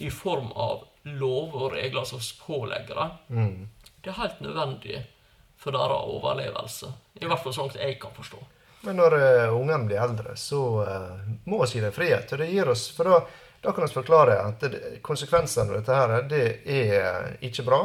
i 0.00 0.10
form 0.10 0.52
av 0.52 0.86
lover 1.02 1.66
og 1.66 1.74
regler 1.74 2.06
som 2.08 2.22
pålegger 2.46 2.94
det. 2.94 3.10
Mm. 3.34 3.68
det 4.00 4.10
er 4.10 4.18
helt 4.20 4.40
nødvendig 4.40 5.02
for 5.60 5.76
deres 5.76 6.08
overlevelse. 6.16 6.92
I 7.20 7.28
hvert 7.28 7.44
fall 7.44 7.56
sånn 7.56 7.70
at 7.72 7.78
jeg 7.82 7.98
kan 8.00 8.14
forstå. 8.16 8.40
Men 8.86 8.96
når 8.96 9.16
uh, 9.20 9.56
ungene 9.58 9.84
blir 9.84 10.00
eldre, 10.00 10.34
så 10.40 10.60
uh, 10.80 11.24
må 11.44 11.60
vi 11.60 11.74
gi 11.74 11.82
dem 11.84 11.92
frihet. 11.92 12.32
Og 12.32 12.40
det 12.40 12.48
gir 12.48 12.70
oss, 12.72 12.86
for 12.96 13.10
da, 13.10 13.18
da 13.60 13.74
kan 13.76 13.84
vi 13.84 13.92
forklare 13.92 14.38
at 14.40 14.64
det, 14.64 14.80
konsekvensene 15.04 15.74
av 15.74 15.82
dette 15.82 15.98
her, 15.98 16.14
det 16.30 16.44
er 16.64 17.34
ikke 17.44 17.66
bra. 17.68 17.82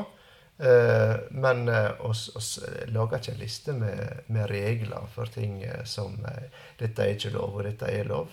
Uh, 0.56 1.16
men 1.30 1.68
oss, 2.00 2.30
oss 2.36 2.60
lager 2.88 3.20
ikke 3.20 3.34
en 3.34 3.42
liste 3.42 3.74
med, 3.76 4.22
med 4.32 4.48
regler 4.48 5.10
for 5.12 5.28
ting 5.28 5.58
eh, 5.68 5.82
som 5.84 6.14
eh, 6.30 6.46
dette 6.80 7.04
er 7.04 7.18
ikke 7.18 7.34
lov, 7.34 7.58
og 7.58 7.66
dette 7.68 7.90
er 7.92 8.08
lov. 8.08 8.32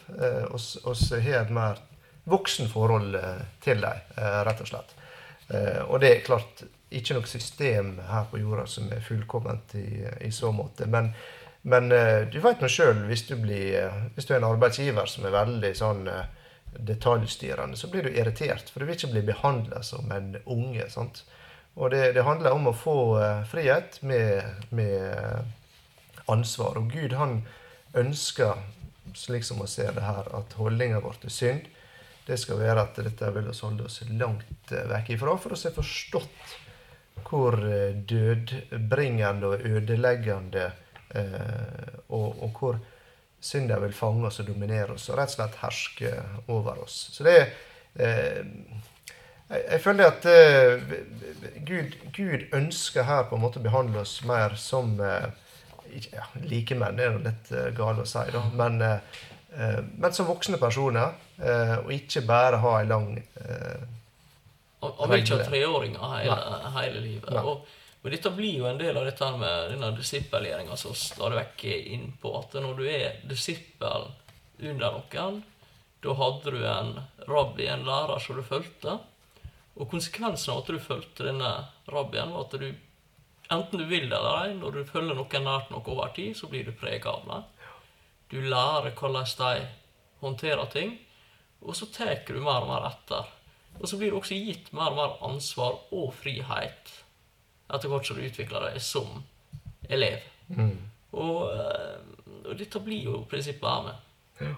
Oss 0.54 1.10
har 1.10 1.40
et 1.40 1.50
mer 1.50 1.82
voksen 2.24 2.68
forhold 2.68 3.14
eh, 3.14 3.42
til 3.60 3.80
dem, 3.82 4.02
eh, 4.16 4.40
rett 4.46 4.60
og 4.62 4.68
slett. 4.68 4.94
Eh, 5.48 5.82
og 5.88 6.00
det 6.02 6.10
er 6.10 6.26
klart 6.26 6.64
ikke 6.92 7.16
noe 7.16 7.28
system 7.28 7.96
her 8.08 8.28
på 8.30 8.40
jorda 8.42 8.66
som 8.68 8.90
er 8.92 9.02
fullkomment 9.04 9.74
i, 9.80 10.04
i 10.20 10.30
så 10.30 10.52
måte. 10.52 10.86
Men 10.86 11.14
Men 11.64 11.88
du 12.26 12.40
vet 12.42 12.58
nå 12.58 12.66
sjøl, 12.66 13.04
hvis, 13.06 13.20
hvis 13.30 14.24
du 14.26 14.32
er 14.34 14.40
en 14.40 14.48
arbeidsgiver 14.48 15.06
som 15.06 15.28
er 15.28 15.30
veldig 15.30 15.68
sånn 15.78 16.08
detaljstyrende, 16.74 17.76
så 17.78 17.86
blir 17.86 18.02
du 18.02 18.08
irritert. 18.10 18.66
For 18.66 18.82
du 18.82 18.88
vil 18.88 18.96
ikke 18.96 19.12
bli 19.12 19.22
behandla 19.28 19.78
som 19.86 20.10
en 20.10 20.40
unge. 20.42 20.88
sant? 20.90 21.22
Og 21.76 21.92
det, 21.94 22.16
det 22.16 22.24
handler 22.26 22.56
om 22.56 22.66
å 22.66 22.74
få 22.74 22.96
frihet 23.46 24.00
med, 24.02 24.42
med 24.74 25.14
ansvar. 26.26 26.82
Og 26.82 26.90
Gud 26.90 27.14
han 27.14 27.44
ønsker, 27.94 28.58
slik 29.14 29.46
som 29.46 29.62
vi 29.62 29.70
ser 29.70 29.94
det 29.94 30.02
her, 30.02 30.34
at 30.34 30.58
holdninga 30.58 30.98
vår 31.06 31.22
til 31.22 31.30
synd 31.30 31.70
det 32.26 32.38
skal 32.38 32.60
være 32.60 32.84
at 32.86 33.00
dette 33.02 33.30
vil 33.34 33.48
oss 33.50 33.62
holde 33.66 33.86
oss 33.88 34.02
langt 34.10 34.72
eh, 34.72 34.86
vekk 34.90 35.14
ifra, 35.16 35.36
for 35.40 35.56
oss 35.56 35.66
har 35.66 35.74
forstått 35.76 36.54
hvor 37.26 37.58
eh, 37.66 37.96
dødbringende 38.08 39.50
og 39.52 39.66
ødeleggende 39.66 40.70
eh, 41.18 41.98
og, 42.08 42.42
og 42.44 42.58
hvor 42.58 42.80
synda 43.42 43.80
vil 43.82 43.94
fange 43.96 44.28
oss 44.28 44.40
og 44.42 44.48
dominere 44.52 44.94
oss 44.94 45.08
og 45.10 45.18
rett 45.18 45.34
og 45.34 45.38
slett 45.40 45.60
herske 45.64 46.14
over 46.52 46.84
oss. 46.84 46.98
Så 47.16 47.26
det 47.26 47.38
eh, 47.98 48.42
jeg, 49.52 49.80
føler 49.82 50.08
at 50.12 50.28
eh, 50.30 50.86
Gud, 51.66 51.98
Gud, 52.14 52.46
ønsker 52.54 53.08
her 53.08 53.26
på 53.28 53.36
en 53.36 53.42
måte 53.42 53.60
å 53.60 53.66
behandle 53.66 54.04
oss 54.06 54.20
mer 54.28 54.54
som 54.60 54.94
eh, 55.02 55.26
ja, 56.06 56.24
Likemenn 56.46 57.02
er 57.02 57.10
jo 57.10 57.24
litt 57.26 57.52
galt 57.76 58.00
å 58.00 58.08
si, 58.08 58.22
da. 58.32 58.40
Men, 58.56 58.78
uh, 58.80 59.18
men 59.52 60.14
som 60.16 60.28
voksne 60.28 60.58
personer. 60.60 61.12
Uh, 61.36 61.78
og 61.82 61.92
ikke 61.92 62.22
bare 62.24 62.60
ha 62.62 62.72
en 62.80 62.88
lang 62.88 63.06
Og 64.82 65.08
vil 65.10 65.22
ikke 65.22 65.38
ha 65.38 65.46
treåringer 65.46 66.12
hele, 66.16 66.36
hele 66.76 67.02
livet. 67.04 67.38
Og, 67.42 67.66
men 68.02 68.14
dette 68.16 68.32
blir 68.34 68.58
jo 68.58 68.66
en 68.66 68.80
del 68.80 68.96
av 68.98 69.06
dette 69.06 69.28
med 69.38 69.74
denne 69.74 69.92
disippelgjøringa 69.94 70.76
som 70.78 70.94
stadig 70.98 71.38
vekk 71.38 71.64
er 71.70 71.88
innpå. 71.94 72.32
At 72.40 72.56
når 72.58 72.80
du 72.80 72.84
er 72.90 73.20
disippel 73.30 74.08
under 74.58 74.96
noen, 74.98 75.42
da 76.02 76.14
hadde 76.18 76.54
du 76.54 76.64
en 76.66 76.96
rabbi, 77.28 77.68
en 77.70 77.84
lærer 77.86 78.22
som 78.24 78.38
du 78.38 78.42
fulgte. 78.46 78.96
Og 79.78 79.88
konsekvensen 79.90 80.52
av 80.52 80.64
at 80.64 80.72
du 80.74 80.80
fulgte 80.82 81.28
denne 81.28 81.52
rabbien, 81.90 82.34
var 82.34 82.48
at 82.48 82.58
du 82.60 82.72
Enten 83.52 83.82
du 83.82 83.84
vil 83.84 84.06
det 84.08 84.16
eller 84.16 84.46
ei, 84.46 84.52
når 84.56 84.76
du 84.78 84.84
følger 84.88 85.16
noen 85.18 85.42
nært 85.44 85.68
nok 85.68 85.88
over 85.92 86.12
tid, 86.16 86.30
så 86.38 86.46
blir 86.48 86.64
du 86.64 86.70
prega 86.78 87.10
av 87.10 87.26
det. 87.26 87.61
Du 88.32 88.40
lærer 88.40 88.94
hvordan 88.96 89.28
de 89.38 89.66
håndterer 90.22 90.70
ting, 90.72 90.96
og 91.62 91.76
så 91.76 91.86
tar 91.92 92.24
du 92.26 92.40
mer 92.40 92.64
og 92.64 92.70
mer 92.70 92.88
etter. 92.88 93.28
Og 93.80 93.88
så 93.88 93.98
blir 93.98 94.12
du 94.12 94.18
også 94.18 94.36
gitt 94.36 94.72
mer 94.72 94.92
og 94.92 94.98
mer 94.98 95.18
ansvar 95.28 95.78
og 95.92 96.14
frihet 96.16 96.96
etter 97.72 97.88
hvert 97.88 98.08
som 98.08 98.18
du 98.18 98.24
utvikler 98.26 98.66
deg 98.68 98.80
som 98.84 99.22
elev. 99.88 100.24
Mm. 100.48 100.76
Og, 101.12 101.38
eh, 101.52 102.00
og, 102.42 102.52
dette 102.58 102.80
blir 102.84 103.08
jo 103.08 103.22
prinsippet 103.28 103.68
her 103.68 103.86
med. 103.86 104.10
Ja. 104.42 104.52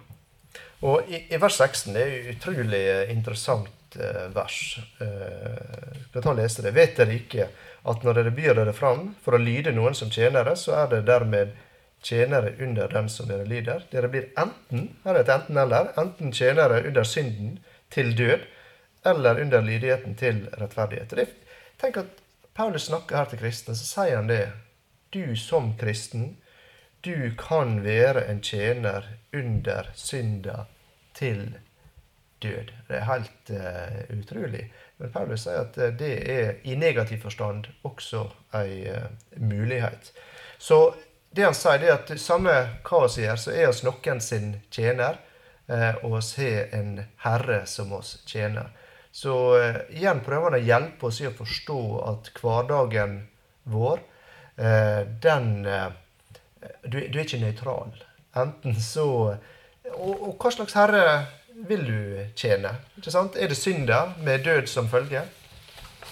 Og 0.84 1.10
i, 1.10 1.20
i, 1.30 1.38
vers 1.40 1.58
16 1.58 1.94
det 1.94 2.02
er 2.02 2.14
jo 2.14 2.34
utrolig 2.34 2.82
interessant 3.14 3.98
eh, 3.98 4.26
vers. 4.34 4.58
Eh, 5.02 6.02
kan 6.12 6.24
ta 6.24 6.32
og 6.32 6.40
lese 6.40 6.64
det. 6.64 6.74
Vet 6.76 6.98
dere 6.98 7.18
ikke 7.18 7.48
at 7.90 8.04
når 8.06 8.20
dere 8.20 8.34
byr 8.34 8.58
dere 8.60 8.74
fram 8.76 9.12
for 9.24 9.36
å 9.36 9.42
lyde 9.42 9.74
noen 9.74 9.96
som 9.98 10.12
tjenere, 10.12 10.56
så 10.58 10.76
er 10.82 10.92
det 10.94 11.06
dermed 11.08 11.54
tjenere 12.04 12.52
under 12.60 12.88
den 12.88 13.08
som 13.08 13.28
dere 13.28 13.46
lider. 13.48 13.86
Dere 13.90 14.10
blir 14.12 14.28
enten 14.40 14.90
her 15.04 15.14
er 15.14 15.24
et 15.24 15.32
enten-eller, 15.32 15.92
enten 16.00 16.32
tjenere 16.32 16.82
under 16.84 17.04
synden 17.08 17.58
til 17.94 18.12
død, 18.18 18.44
eller 19.06 19.40
under 19.40 19.60
lydigheten 19.60 20.16
til 20.16 20.44
rettferdighet. 20.60 21.34
Tenk 21.80 21.96
at 21.96 22.22
Paulus 22.54 22.86
snakker 22.88 23.16
her 23.16 23.28
til 23.30 23.40
kristne, 23.42 23.74
så 23.76 23.84
sier 23.84 24.16
han 24.16 24.30
det. 24.30 24.46
Du 25.14 25.36
som 25.36 25.74
kristen, 25.78 26.36
du 27.04 27.34
kan 27.38 27.82
være 27.84 28.24
en 28.30 28.40
tjener 28.42 29.06
under 29.34 29.90
synda 29.94 30.64
til 31.14 31.58
død. 32.42 32.72
Det 32.88 32.96
er 32.96 33.08
helt 33.08 33.50
uh, 33.50 34.18
utrolig. 34.18 34.68
Men 34.98 35.12
Paulus 35.12 35.44
sier 35.44 35.64
at 35.64 35.78
eh, 35.78 35.92
det 35.98 36.14
er 36.30 36.52
i 36.64 36.76
negativ 36.78 37.20
forstand 37.24 37.66
også 37.82 38.28
en 38.54 38.86
uh, 38.94 39.42
mulighet. 39.42 40.12
Så 40.58 40.94
det 41.34 41.44
han 41.44 41.56
sier, 41.56 41.80
det 41.82 41.90
er 41.90 41.98
at 41.98 42.12
samme 42.20 42.54
hva 42.86 43.02
vi 43.08 43.24
gjør, 43.24 43.40
så 43.40 43.54
er 43.54 43.68
oss 43.70 43.82
noen 43.86 44.22
sin 44.22 44.54
tjener, 44.74 45.18
uh, 45.70 45.92
og 46.04 46.20
oss 46.20 46.34
har 46.38 46.74
en 46.76 46.96
herre 47.24 47.64
som 47.70 47.92
oss 47.96 48.16
tjener. 48.30 48.70
Så 49.14 49.34
uh, 49.58 49.82
igjen 49.94 50.22
prøver 50.26 50.50
han 50.50 50.58
å 50.60 50.64
hjelpe 50.64 51.10
oss 51.10 51.20
i 51.22 51.28
å 51.30 51.34
forstå 51.34 51.80
at 52.12 52.32
hverdagen 52.40 53.22
vår, 53.64 54.02
den 54.54 55.46
du, 55.64 56.98
du, 57.00 57.16
er 57.16 57.24
ikke 57.24 57.40
nøytral. 57.42 57.96
Enten 58.38 58.76
så 58.78 59.06
og, 59.92 60.12
og 60.12 60.36
hva 60.38 60.52
slags 60.54 60.76
herre 60.78 61.04
vil 61.68 61.84
du 61.86 61.98
tjene? 62.38 62.74
Ikke 62.98 63.12
sant? 63.14 63.36
Er 63.36 63.50
det 63.50 63.58
synder 63.58 64.14
med 64.24 64.44
død 64.46 64.68
som 64.70 64.88
følge? 64.90 65.24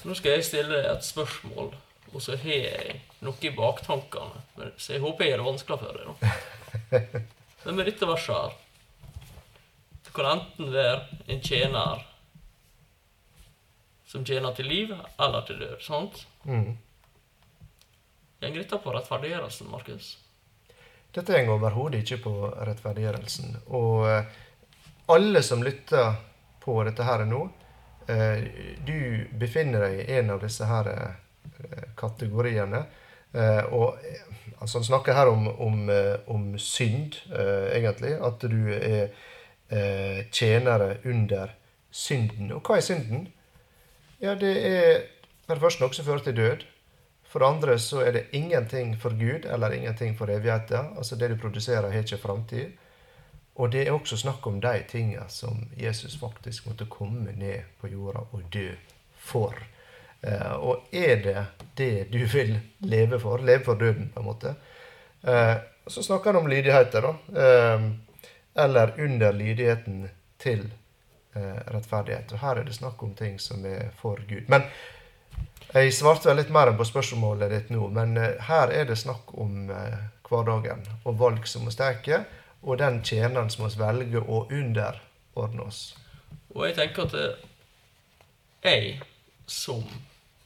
Nå 0.02 0.14
skal 0.18 0.36
jeg 0.36 0.46
stille 0.46 0.74
deg 0.74 0.88
et 0.90 1.06
spørsmål, 1.06 1.72
og 2.12 2.22
så 2.22 2.36
har 2.36 2.52
jeg 2.52 3.00
noe 3.24 3.40
i 3.40 3.52
baktankene. 3.56 4.70
Så 4.76 4.96
jeg 4.96 5.02
håper 5.02 5.24
jeg 5.24 5.32
gjør 5.32 5.42
det 5.42 5.48
vanskelig 5.48 5.78
for 5.80 5.98
deg. 5.98 6.06
da. 6.08 7.22
Men 7.64 7.78
med 7.78 7.86
dette 7.86 8.08
verset 8.08 8.34
her 8.34 8.54
Du 10.02 10.10
kan 10.16 10.28
enten 10.32 10.72
være 10.72 11.20
en 11.30 11.40
tjener 11.40 12.02
som 14.12 14.24
tjener 14.28 14.52
til 14.52 14.68
liv 14.68 14.90
eller 14.92 15.46
til 15.48 15.60
død. 15.62 15.78
sant? 15.80 16.26
Mm. 16.44 16.76
Går 18.42 18.58
dette 18.58 18.78
på 18.82 18.92
rettferdiggjørelsen, 18.92 19.70
Markus? 19.70 20.18
Dette 21.14 21.44
går 21.46 21.54
overhodet 21.54 22.02
ikke 22.02 22.18
på 22.24 22.32
rettferdiggjørelsen. 22.66 23.56
Og 23.72 24.08
eh, 24.10 24.28
alle 25.14 25.42
som 25.42 25.62
lytter 25.64 26.16
på 26.60 26.76
dette 26.84 27.06
her 27.06 27.24
nå, 27.28 27.40
eh, 28.10 28.44
du 28.84 29.28
befinner 29.38 29.86
deg 29.86 30.00
i 30.02 30.18
en 30.18 30.34
av 30.34 30.42
disse 30.44 30.66
her 30.68 30.90
eh, 30.92 31.14
kategoriene. 31.96 32.84
Eh, 33.34 33.64
og 33.72 33.98
altså, 34.60 34.78
Han 34.78 34.84
snakker 34.84 35.12
her 35.12 35.26
om, 35.26 35.48
om, 35.60 35.90
om 36.26 36.58
synd, 36.58 37.20
egentlig. 37.72 38.16
At 38.20 38.42
du 38.42 38.72
er 38.72 39.08
tjenere 40.32 40.96
under 41.08 41.54
synden. 41.90 42.52
Og 42.52 42.60
hva 42.60 42.76
er 42.76 42.84
synden? 42.84 43.28
Ja, 44.20 44.34
det 44.34 44.52
er 44.66 45.00
for 45.46 45.56
det 45.56 45.64
første 45.64 45.82
noe 45.82 45.96
som 45.96 46.06
fører 46.06 46.22
til 46.26 46.36
død. 46.36 46.66
For 47.32 47.40
det 47.40 47.48
andre 47.48 47.78
så 47.80 48.02
er 48.04 48.12
det 48.12 48.26
ingenting 48.36 48.94
for 49.00 49.16
Gud 49.16 49.48
eller 49.48 49.72
ingenting 49.72 50.14
for 50.18 50.30
evigheten. 50.30 50.92
Altså 50.96 51.16
det 51.16 51.30
du 51.30 51.36
produserer, 51.36 51.90
har 51.90 51.98
ikke 51.98 52.18
framtid. 52.18 52.72
Og 53.54 53.72
det 53.72 53.86
er 53.86 53.92
også 53.92 54.16
snakk 54.16 54.46
om 54.46 54.60
de 54.60 54.82
tingene 54.88 55.24
som 55.28 55.68
Jesus 55.76 56.16
faktisk 56.20 56.66
måtte 56.66 56.86
komme 56.88 57.32
ned 57.36 57.64
på 57.80 57.88
jorda 57.88 58.24
og 58.32 58.42
dø 58.52 58.68
for. 59.16 59.56
Eh, 60.22 60.52
og 60.52 60.94
er 60.94 61.16
det 61.16 61.44
det 61.74 62.04
du 62.12 62.24
vil 62.26 62.54
leve 62.78 63.18
for? 63.20 63.42
Leve 63.42 63.64
for 63.64 63.74
døden, 63.74 64.10
på 64.14 64.20
en 64.20 64.26
måte. 64.26 64.54
Eh, 65.22 65.56
så 65.86 66.02
snakker 66.02 66.32
han 66.32 66.42
om 66.44 66.48
lydigheter, 66.50 67.02
da. 67.02 67.42
Eh, 67.42 67.90
eller 68.64 68.94
under 68.98 69.32
lydigheten 69.32 70.08
til 70.38 70.70
rettferdighet. 71.32 72.32
Og 72.32 72.38
her 72.42 72.58
er 72.60 72.66
det 72.68 72.74
snakk 72.76 73.02
om 73.02 73.14
ting 73.16 73.38
som 73.40 73.62
er 73.64 73.86
for 73.96 74.18
Gud. 74.28 74.50
Men 74.52 74.66
jeg 75.72 75.94
svarte 75.96 76.28
vel 76.28 76.36
litt 76.42 76.50
mer 76.52 76.68
på 76.76 76.84
spørsmålet 76.84 77.48
ditt 77.48 77.70
nå, 77.72 77.86
men 77.88 78.18
her 78.20 78.68
er 78.68 78.84
det 78.90 78.98
snakk 79.00 79.32
om 79.40 79.70
hverdagen 80.28 80.84
og 81.08 81.16
valg 81.22 81.48
som 81.48 81.64
må 81.64 81.72
steke 81.72 82.20
og 82.60 82.82
den 82.82 83.00
tjeneren 83.00 83.48
som 83.48 83.64
vi 83.64 83.80
velger 83.80 84.28
å 84.28 84.42
underordne 84.50 85.64
oss. 85.64 85.80
Og 86.52 86.66
jeg 86.68 86.76
tenker 86.82 87.08
at 87.08 87.16
jeg 88.68 89.00
som 89.48 89.88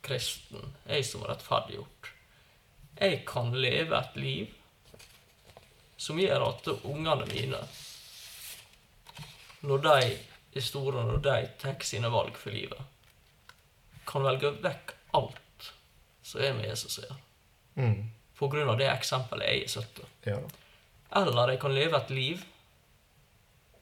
kristen, 0.06 0.74
jeg 0.86 1.04
som 1.08 1.24
rettferdiggjort, 1.26 2.12
jeg 2.96 3.24
kan 3.28 3.52
leve 3.52 3.98
et 3.98 4.16
liv 4.16 4.54
som 6.00 6.20
gjør 6.20 6.48
at 6.48 6.68
ungene 6.86 7.26
mine, 7.28 7.60
når 9.66 9.82
de 9.84 9.94
er 10.56 10.64
store, 10.64 11.04
når 11.04 11.22
de 11.24 11.36
tar 11.60 11.80
sine 11.84 12.10
valg 12.12 12.36
for 12.38 12.54
livet, 12.54 12.80
kan 14.06 14.24
velge 14.24 14.52
vekk 14.62 14.94
alt 15.18 15.70
som 16.26 16.42
er 16.42 16.54
med 16.56 16.68
Jesus 16.70 17.00
å 17.00 17.06
gjøre. 17.06 17.22
Mm. 17.76 18.02
På 18.36 18.48
grunn 18.52 18.70
av 18.70 18.78
det 18.80 18.88
eksempelet 18.92 19.50
jeg 19.50 19.64
er 19.64 19.72
søtt 19.72 20.04
Ja. 20.26 20.38
Eller 21.16 21.52
jeg 21.52 21.60
kan 21.62 21.74
leve 21.74 21.98
et 21.98 22.12
liv 22.12 22.44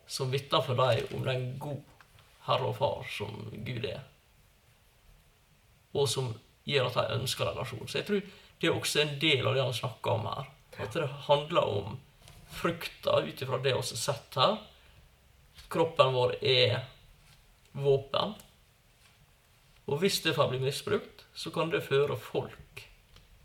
som 0.06 0.30
vitner 0.30 0.62
for 0.62 0.78
dem 0.78 1.16
om 1.16 1.24
den 1.26 1.46
gode 1.58 1.82
Herre 2.44 2.68
og 2.68 2.76
Far 2.76 3.06
som 3.08 3.32
Gud 3.64 3.86
er. 3.88 4.02
Og 5.94 6.08
som 6.10 6.32
gjør 6.68 6.88
at 6.90 6.98
de 6.98 7.18
ønsker 7.20 7.48
relasjon. 7.48 7.86
Så 7.88 8.00
jeg 8.00 8.08
tror 8.08 8.22
det 8.60 8.68
er 8.68 8.76
også 8.76 9.02
en 9.02 9.16
del 9.20 9.46
av 9.46 9.56
det 9.56 9.64
han 9.64 9.76
snakker 9.76 10.16
om 10.16 10.28
her. 10.30 10.50
At 10.80 10.96
det 10.96 11.08
handler 11.28 11.70
om 11.78 11.98
frukta 12.54 13.20
ut 13.22 13.42
ifra 13.42 13.58
det 13.58 13.72
vi 13.72 13.76
har 13.76 13.82
sett 13.82 14.38
her. 14.38 14.56
Kroppen 15.68 16.14
vår 16.14 16.36
er 16.40 16.80
våpen. 17.72 18.34
Og 19.84 20.00
hvis 20.00 20.22
det 20.24 20.34
får 20.34 20.48
bli 20.50 20.62
misbrukt, 20.62 21.26
så 21.34 21.50
kan 21.50 21.70
det 21.70 21.84
føre 21.84 22.16
folk 22.16 22.84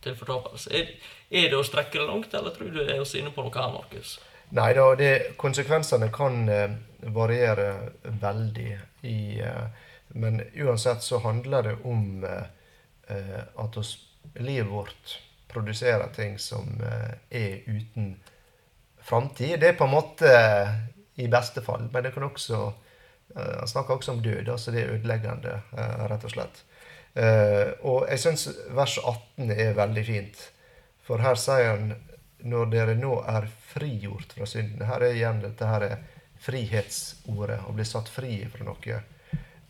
til 0.04 0.16
fortapelse. 0.16 0.72
Er, 0.72 1.50
det 1.50 1.58
å 1.58 1.66
strekke 1.66 2.00
det 2.00 2.08
langt, 2.08 2.34
eller 2.34 2.54
tror 2.56 2.72
du 2.72 2.80
det 2.80 2.94
er 2.94 3.04
oss 3.04 3.16
inne 3.20 3.34
på 3.36 3.44
noe 3.44 3.56
her, 3.56 3.74
Markus? 3.74 4.16
Nei 4.56 4.72
da, 4.78 4.86
konsekvensene 5.38 6.08
kan 6.14 6.48
eh, 6.50 6.78
variere 7.14 7.68
veldig. 8.22 8.70
I, 9.06 9.20
eh, 9.44 9.89
men 10.10 10.42
uansett 10.54 11.04
så 11.04 11.20
handler 11.20 11.64
det 11.64 11.76
om 11.84 12.24
eh, 12.24 12.44
eh 13.16 13.42
at 13.56 13.78
oss, 13.78 14.08
livet 14.34 14.72
vårt 14.72 15.20
produserer 15.48 16.08
ting 16.16 16.40
som 16.40 16.82
eh, 16.82 17.42
er 17.42 17.60
uten 17.66 18.16
framtid. 18.98 19.60
Det 19.60 19.68
er 19.68 19.78
på 19.78 19.86
en 19.86 19.94
måte 19.94 20.34
eh, 20.34 20.74
i 21.16 21.28
beste 21.28 21.62
fall, 21.62 21.90
men 21.94 22.04
det 22.04 22.14
kan 22.14 22.24
også 22.24 22.74
Han 23.30 23.68
snakker 23.68 23.94
også 23.94 24.12
om 24.12 24.22
død, 24.26 24.48
altså 24.50 24.72
det 24.74 24.82
er 24.82 24.94
ødeleggende, 24.96 25.52
rett 26.10 26.24
og 26.26 26.32
slett. 26.34 26.64
Og 27.86 28.08
jeg 28.10 28.22
syns 28.24 28.48
vers 28.74 28.96
18 28.98 29.52
er 29.54 29.76
veldig 29.78 30.04
fint, 30.08 30.40
for 31.06 31.22
her 31.22 31.38
sier 31.38 31.70
han 31.70 31.92
når 32.50 32.72
dere 32.74 32.96
nå 32.98 33.20
er 33.22 33.46
frigjort 33.70 34.34
fra 34.34 34.48
synden 34.50 34.82
Her 34.90 35.06
er 35.06 35.14
igjen 35.14 35.44
dette 35.44 35.70
her 35.70 35.86
frihetsordet, 36.42 37.60
å 37.70 37.76
bli 37.78 37.86
satt 37.86 38.10
fri 38.10 38.40
fra 38.50 38.66
noe. 38.66 38.98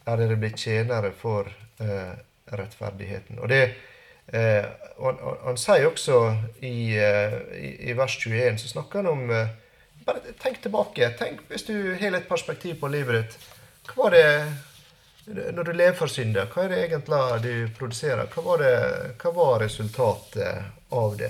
Er 0.10 0.20
dere 0.22 0.40
blitt 0.40 0.60
tjenere 0.62 1.12
for 1.16 1.50
eh, 1.84 2.14
rettferdigheten. 2.50 3.40
Og 3.44 3.50
det 3.52 3.62
eh, 4.34 4.66
han, 5.00 5.20
han, 5.44 5.60
sier 5.60 5.90
også 5.90 6.22
i, 6.66 6.96
eh, 6.98 7.36
i, 7.60 7.74
i, 7.92 7.98
vers 7.98 8.18
21, 8.18 8.58
så 8.64 8.72
snakker 8.74 9.04
han 9.04 9.12
om 9.14 9.34
eh, 9.34 9.58
Bare 10.06 10.34
tenk 10.42 10.62
tilbake. 10.64 11.12
tenk 11.20 11.44
Hvis 11.50 11.68
du 11.68 11.76
har 12.00 12.16
litt 12.16 12.30
perspektiv 12.30 12.80
på 12.82 12.90
livet 12.90 13.20
ditt. 13.20 13.50
Hva 13.90 14.06
var 14.08 14.16
det 14.16 14.30
når 15.30 15.64
du 15.64 15.74
lever 15.74 15.98
for 15.98 16.10
synder, 16.10 16.48
hva 16.50 16.64
er 16.64 16.72
det 16.72 16.80
egentlig 16.88 17.20
du 17.44 17.74
produserer? 17.78 18.30
Hva 18.34 18.44
var, 18.46 18.64
det, 18.64 19.12
hva 19.22 19.34
var 19.36 19.60
resultatet 19.62 20.96
av 20.96 21.18
det? 21.20 21.30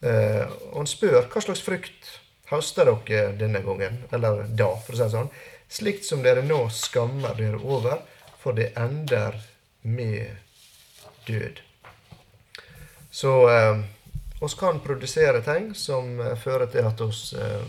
Eh, 0.00 0.42
og 0.70 0.80
han 0.80 0.90
spør 0.90 1.28
hva 1.30 1.42
slags 1.42 1.62
frukt 1.62 2.10
høster 2.50 2.88
dere 2.88 3.36
denne 3.38 3.62
gangen, 3.62 4.00
eller 4.14 4.46
da, 4.48 4.72
for 4.82 4.94
å 4.94 4.98
si 4.98 5.04
det 5.04 5.14
sånn. 5.14 5.30
Slikt 5.68 6.06
som 6.08 6.22
dere 6.24 6.42
nå 6.42 6.62
skammer 6.72 7.36
dere 7.36 7.60
over, 7.60 8.00
for 8.40 8.56
det 8.56 8.72
ender 8.78 9.36
med 9.82 10.36
død. 11.26 11.60
Så 13.10 13.34
eh, 13.50 13.80
oss 14.40 14.54
kan 14.54 14.80
produsere 14.80 15.42
ting 15.44 15.74
som 15.74 16.20
eh, 16.20 16.36
fører 16.40 16.70
til 16.72 16.88
at 16.88 17.00
oss 17.04 17.32
eh, 17.34 17.66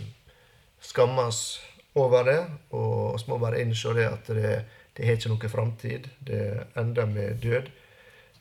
skammes 0.80 1.60
over 2.00 2.24
det, 2.24 2.40
og 2.72 3.16
oss 3.16 3.28
må 3.28 3.40
bare 3.42 3.60
innse 3.64 3.94
det 3.98 4.08
at 4.08 4.32
det, 4.32 4.56
det 4.96 5.08
har 5.08 5.20
ikke 5.20 5.34
noe 5.34 5.52
framtid. 5.52 6.10
Det 6.20 6.44
ender 6.80 7.10
med 7.10 7.40
død. 7.44 7.72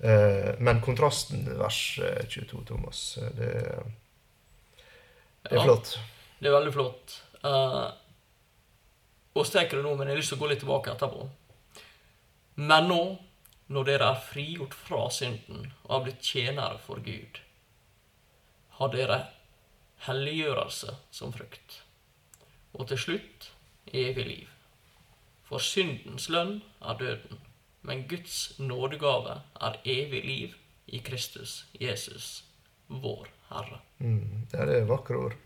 Eh, 0.00 0.54
men 0.58 0.80
kontrasten 0.80 1.58
vers 1.58 2.00
22, 2.28 2.58
eh, 2.58 2.64
Thomas, 2.64 3.18
eh, 3.18 3.30
det, 3.34 3.52
det 5.42 5.50
er 5.50 5.56
ja, 5.56 5.64
flott. 5.64 5.96
Det 6.38 6.50
er 6.50 6.54
veldig 6.54 6.74
flott. 6.74 7.16
Uh, 7.42 7.88
og 9.34 9.46
tar 9.46 9.68
det 9.70 9.82
nå, 9.82 9.94
men 9.94 10.08
jeg 10.08 10.14
har 10.14 10.20
lyst 10.20 10.32
til 10.32 10.38
å 10.38 10.42
gå 10.42 10.50
litt 10.50 10.62
tilbake 10.64 10.94
etterpå. 10.94 11.26
Men 12.58 12.88
nå, 12.90 13.02
når 13.68 13.88
dere 13.88 14.12
er 14.12 14.22
frigjort 14.30 14.74
fra 14.74 15.02
synden 15.14 15.68
og 15.84 15.92
har 15.94 16.06
blitt 16.06 16.30
tjenere 16.32 16.80
for 16.82 17.02
Gud, 17.04 17.42
har 18.78 18.94
dere 18.94 19.18
helliggjørelse 20.06 20.96
som 21.14 21.34
frukt. 21.34 21.82
Og 22.74 22.88
til 22.90 23.02
slutt 23.04 23.50
evig 23.92 24.24
liv. 24.26 24.48
For 25.48 25.62
syndens 25.64 26.28
lønn 26.32 26.58
er 26.84 26.98
døden 27.00 27.44
men 27.88 28.04
Guds 28.08 28.58
nådegave 28.58 29.40
er 29.60 29.76
evig 29.84 30.24
liv 30.24 30.54
i 30.86 30.98
Kristus 30.98 31.66
Jesus, 31.80 32.44
vår 32.86 33.28
Herre. 33.48 33.78
Mm, 33.98 34.46
det 34.50 34.60
er 34.60 34.84
vakre 34.84 35.16
ord. 35.16 35.36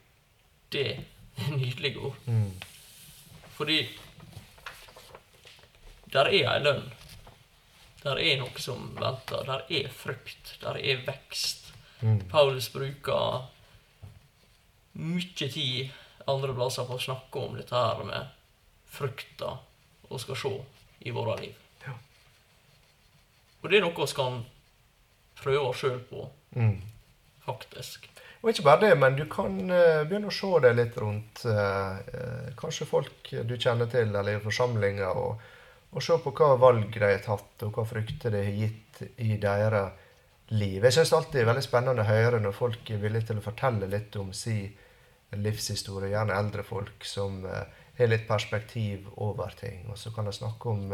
Det 0.73 0.87
er 0.91 1.03
nydelige 1.59 1.99
ord. 1.99 2.17
Mm. 2.27 2.51
Fordi 3.57 3.79
der 6.13 6.29
er 6.29 6.51
ei 6.55 6.61
lønn. 6.63 6.91
Der 8.03 8.19
er 8.19 8.39
noe 8.41 8.61
som 8.61 8.91
venter. 8.99 9.45
Der 9.49 9.65
er 9.71 9.89
frukt. 9.95 10.57
Der 10.61 10.79
er 10.79 11.03
vekst. 11.07 11.73
Mm. 12.03 12.21
Paulus 12.29 12.69
bruker 12.75 13.49
mye 14.99 15.49
tid 15.49 15.91
andre 16.29 16.55
plasser 16.55 16.87
på 16.87 16.99
å 16.99 17.03
snakke 17.03 17.41
om 17.41 17.57
dette 17.57 17.75
her 17.75 18.03
med 18.07 18.39
frukta 18.93 19.57
og 20.11 20.21
skal 20.21 20.39
se 20.39 20.53
i 21.09 21.15
våre 21.15 21.39
liv. 21.41 21.59
Og 23.63 23.71
det 23.71 23.79
er 23.79 23.85
noe 23.85 23.95
vi 23.95 24.15
kan 24.19 24.41
prøve 25.39 25.69
oss 25.69 25.83
sjøl 25.83 26.01
på, 26.11 26.25
mm. 26.59 26.79
faktisk. 27.47 28.09
Og 28.43 28.51
ikke 28.51 28.65
bare 28.67 28.83
det, 28.83 28.95
men 28.99 29.15
du 29.15 29.23
kan 29.31 29.55
uh, 29.71 30.03
begynne 30.03 30.31
å 30.31 30.35
se 30.35 30.51
deg 30.65 30.75
litt 30.75 30.97
rundt 30.99 31.45
uh, 31.47 31.99
uh, 32.03 32.49
kanskje 32.59 32.89
folk 32.91 33.31
du 33.47 33.55
kjenner 33.55 33.91
til, 33.91 34.11
eller 34.11 34.35
i 34.35 34.43
forsamlinger, 34.43 35.19
og, 35.19 35.45
og, 35.93 36.01
se 36.03 36.17
på 36.25 36.33
hva 36.35 36.57
valg 36.59 36.91
de 36.91 37.05
har 37.05 37.23
tatt, 37.23 37.63
og 37.63 37.79
hva 37.79 37.87
frykter 37.87 38.35
de 38.35 38.43
har 38.43 38.59
gitt 38.65 39.03
i 39.23 39.37
deres 39.43 40.09
liv. 40.51 40.83
Jeg 40.83 40.97
syns 40.99 41.15
alltid 41.15 41.39
det 41.39 41.45
er 41.45 41.53
veldig 41.53 41.67
spennende 41.69 42.03
å 42.03 42.11
høre 42.11 42.41
når 42.43 42.57
folk 42.57 42.91
er 42.91 43.05
villige 43.05 43.31
til 43.31 43.39
å 43.39 43.45
fortelle 43.47 43.89
litt 43.89 44.19
om 44.21 44.35
sin 44.37 44.75
livshistorie, 45.39 46.11
gjerne 46.13 46.35
eldre 46.37 46.67
folk 46.67 47.07
som 47.09 47.39
har 47.47 48.11
litt 48.11 48.27
perspektiv 48.29 49.07
over 49.23 49.55
ting. 49.57 49.87
Og 49.89 49.97
så 49.97 50.13
kan 50.13 50.29
de 50.29 50.35
snakke 50.37 50.75
om 50.75 50.93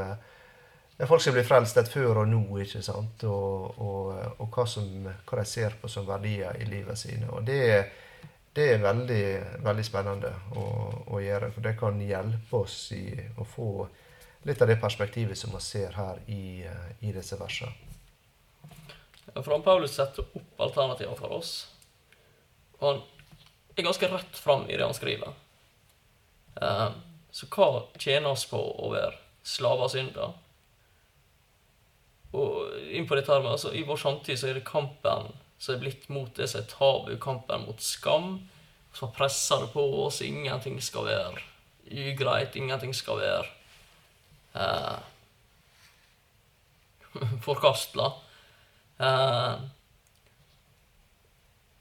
folk 1.07 1.23
som 1.23 1.35
blir 1.37 1.47
frelst 1.47 1.77
et 1.79 1.91
før 1.93 2.25
og 2.25 2.29
nå, 2.31 2.43
ikke 2.65 2.83
sant? 2.83 3.23
Og, 3.29 3.79
og, 3.79 4.09
og 4.43 4.49
hva, 4.51 4.65
som, 4.67 4.89
hva, 5.07 5.39
de 5.39 5.45
ser 5.47 5.77
på 5.79 5.91
som 5.91 6.07
verdier 6.09 6.59
i 6.59 6.67
livet 6.67 6.99
sine. 6.99 7.29
Og 7.31 7.45
det, 7.47 7.61
det 8.57 8.67
er 8.73 8.83
veldig, 8.83 9.27
veldig 9.63 9.85
spennende 9.87 10.33
å, 10.59 10.65
å, 11.07 11.21
gjøre, 11.23 11.53
for 11.55 11.67
det 11.69 11.77
kan 11.79 12.01
hjelpe 12.03 12.63
oss 12.65 12.81
i 12.97 13.13
å 13.39 13.47
få 13.47 13.71
litt 14.49 14.63
av 14.63 14.71
det 14.71 14.81
perspektivet 14.83 15.39
som 15.39 15.55
vi 15.55 15.63
ser 15.63 15.95
her 15.95 16.19
i, 16.27 16.65
i 17.07 17.15
disse 17.15 17.39
versene. 17.39 17.71
Ja, 19.29 19.43
for 19.43 19.53
han 19.55 19.63
Paulus 19.63 19.95
setter 19.95 20.27
opp 20.27 20.67
alternativer 20.67 21.15
for 21.19 21.39
oss. 21.39 21.53
Og 22.81 22.89
han 22.89 23.01
er 23.77 23.87
ganske 23.87 24.11
rett 24.11 24.43
fram 24.43 24.67
i 24.67 24.75
det 24.75 24.83
han 24.83 24.99
skriver. 24.99 25.31
Uh, 26.59 26.91
så 27.31 27.47
hva 27.55 27.71
tjener 28.01 28.33
oss 28.33 28.49
på 28.51 28.59
å 28.59 28.91
være 28.97 29.15
slaver 29.47 29.87
av 29.87 29.95
synder? 29.95 30.37
Og 32.37 32.75
inn 32.93 33.07
på 33.09 33.17
dette 33.17 33.33
her 33.33 33.41
med, 33.45 33.55
altså, 33.55 33.73
I 33.73 33.87
vår 33.89 34.01
samtid 34.03 34.41
så 34.41 34.51
er 34.51 34.59
det 34.59 34.67
kampen 34.69 35.31
som 35.59 35.75
er 35.75 35.83
blitt 35.83 36.09
mot 36.13 36.31
det 36.37 36.49
som 36.51 36.63
er 36.63 36.71
tabu, 36.71 37.13
kampen 37.21 37.67
mot 37.67 37.83
skam, 37.83 38.49
Så 38.93 39.07
presser 39.15 39.61
det 39.61 39.73
på 39.73 39.83
oss. 40.05 40.23
Ingenting 40.23 40.81
skal 40.83 41.05
være 41.07 41.43
ugreit, 41.93 42.57
ingenting 42.57 42.95
skal 42.97 43.19
være 43.21 43.45
eh, 44.55 44.97
forkastla. 47.47 48.09
Eh, 48.99 49.61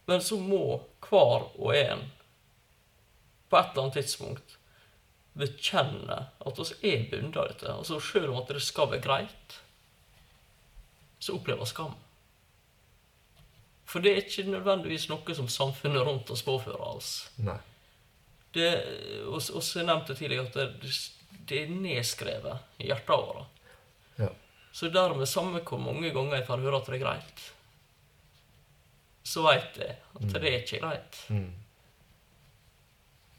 men 0.05 0.21
så 0.21 0.37
må 0.39 0.81
hver 1.07 1.47
og 1.57 1.73
en 1.75 2.05
på 3.49 3.57
et 3.57 3.71
eller 3.71 3.87
annet 3.87 3.97
tidspunkt 4.01 4.57
bekjenne 5.37 6.19
at 6.45 6.59
vi 6.59 6.91
er 6.91 7.07
bundet 7.11 7.39
av 7.39 7.49
dette. 7.51 7.71
Altså 7.71 7.99
Selv 8.03 8.33
om 8.33 8.41
at 8.41 8.51
det 8.51 8.63
skal 8.63 8.91
være 8.91 9.03
greit, 9.03 9.59
som 11.19 11.39
opplever 11.39 11.65
skam. 11.65 11.95
For 13.87 14.03
det 14.03 14.11
er 14.11 14.25
ikke 14.25 14.49
nødvendigvis 14.51 15.07
noe 15.07 15.35
som 15.35 15.47
samfunnet 15.51 16.03
rundt 16.03 16.31
oss 16.33 16.43
påfører 16.43 16.87
oss. 16.89 17.11
Nei. 17.39 17.57
Det, 18.53 18.67
også, 19.27 19.59
og 19.59 19.63
så 19.63 19.83
nevnte 19.85 20.15
tidligere 20.17 20.47
at 20.47 20.57
det, 20.57 20.95
det, 21.47 21.61
er 21.61 21.71
nedskrevet 21.71 22.81
i 22.81 22.89
hjertet 22.89 23.21
vårt. 23.29 23.61
Ja. 24.17 24.31
Så 24.75 24.89
dermed, 24.91 25.27
samme 25.29 25.61
hvor 25.63 25.79
mange 25.79 26.11
ganger 26.15 26.39
jeg 26.39 26.47
får 26.49 26.65
høre 26.65 26.81
at 26.81 26.89
det 26.89 26.97
er 26.97 27.03
greit, 27.05 27.45
så 29.27 29.43
veit 29.43 29.79
jeg 29.79 29.95
at 29.95 30.25
mm. 30.25 30.33
det 30.33 30.43
er 30.43 30.59
ikke 30.59 30.81
greit. 30.83 31.21
Mm. 31.31 31.53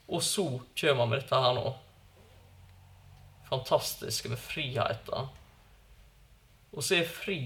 Og 0.08 0.24
så 0.24 0.46
kommer 0.80 1.02
man 1.02 1.12
med 1.12 1.22
dette 1.22 1.42
her 1.44 1.56
nå. 1.56 1.74
Fantastiske 3.48 4.32
med 4.32 4.40
friheten 4.40 5.28
og 6.72 6.84
så 6.84 6.98
er 6.98 7.10
fri 7.10 7.42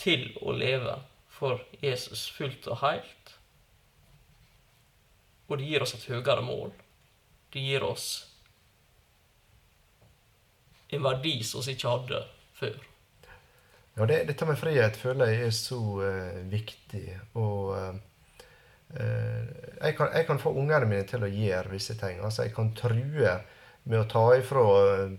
til 0.00 0.26
å 0.42 0.54
leve 0.56 0.96
for 1.30 1.62
Jesus 1.82 2.26
fullt 2.34 2.66
og 2.70 2.80
helt. 2.82 3.34
Og 5.48 5.58
det 5.58 5.68
gir 5.68 5.84
oss 5.84 5.94
et 5.96 6.06
høyere 6.10 6.42
mål. 6.44 6.72
Det 7.52 7.62
gir 7.62 7.84
oss 7.86 8.08
en 10.94 11.04
verdi 11.04 11.38
som 11.46 11.62
vi 11.64 11.74
ikke 11.74 11.92
hadde 11.92 12.20
før. 12.58 12.76
Ja, 13.94 14.06
det, 14.10 14.24
Dette 14.30 14.46
med 14.48 14.58
frihet 14.58 14.96
føler 14.98 15.30
jeg 15.30 15.48
er 15.48 15.54
så 15.54 15.78
uh, 15.78 16.40
viktig. 16.50 17.04
Og 17.38 17.74
uh, 17.74 17.94
jeg, 18.94 19.94
kan, 19.96 20.10
jeg, 20.10 20.26
kan, 20.26 20.40
få 20.42 20.54
ungene 20.54 20.88
mine 20.90 21.06
til 21.06 21.22
å 21.22 21.30
gjøre 21.30 21.74
visse 21.74 21.94
ting. 21.98 22.18
Altså, 22.22 22.48
Jeg 22.48 22.54
kan 22.56 22.72
true 22.78 23.36
med 23.84 24.00
å 24.00 24.08
ta 24.08 24.24
ifra 24.36 24.62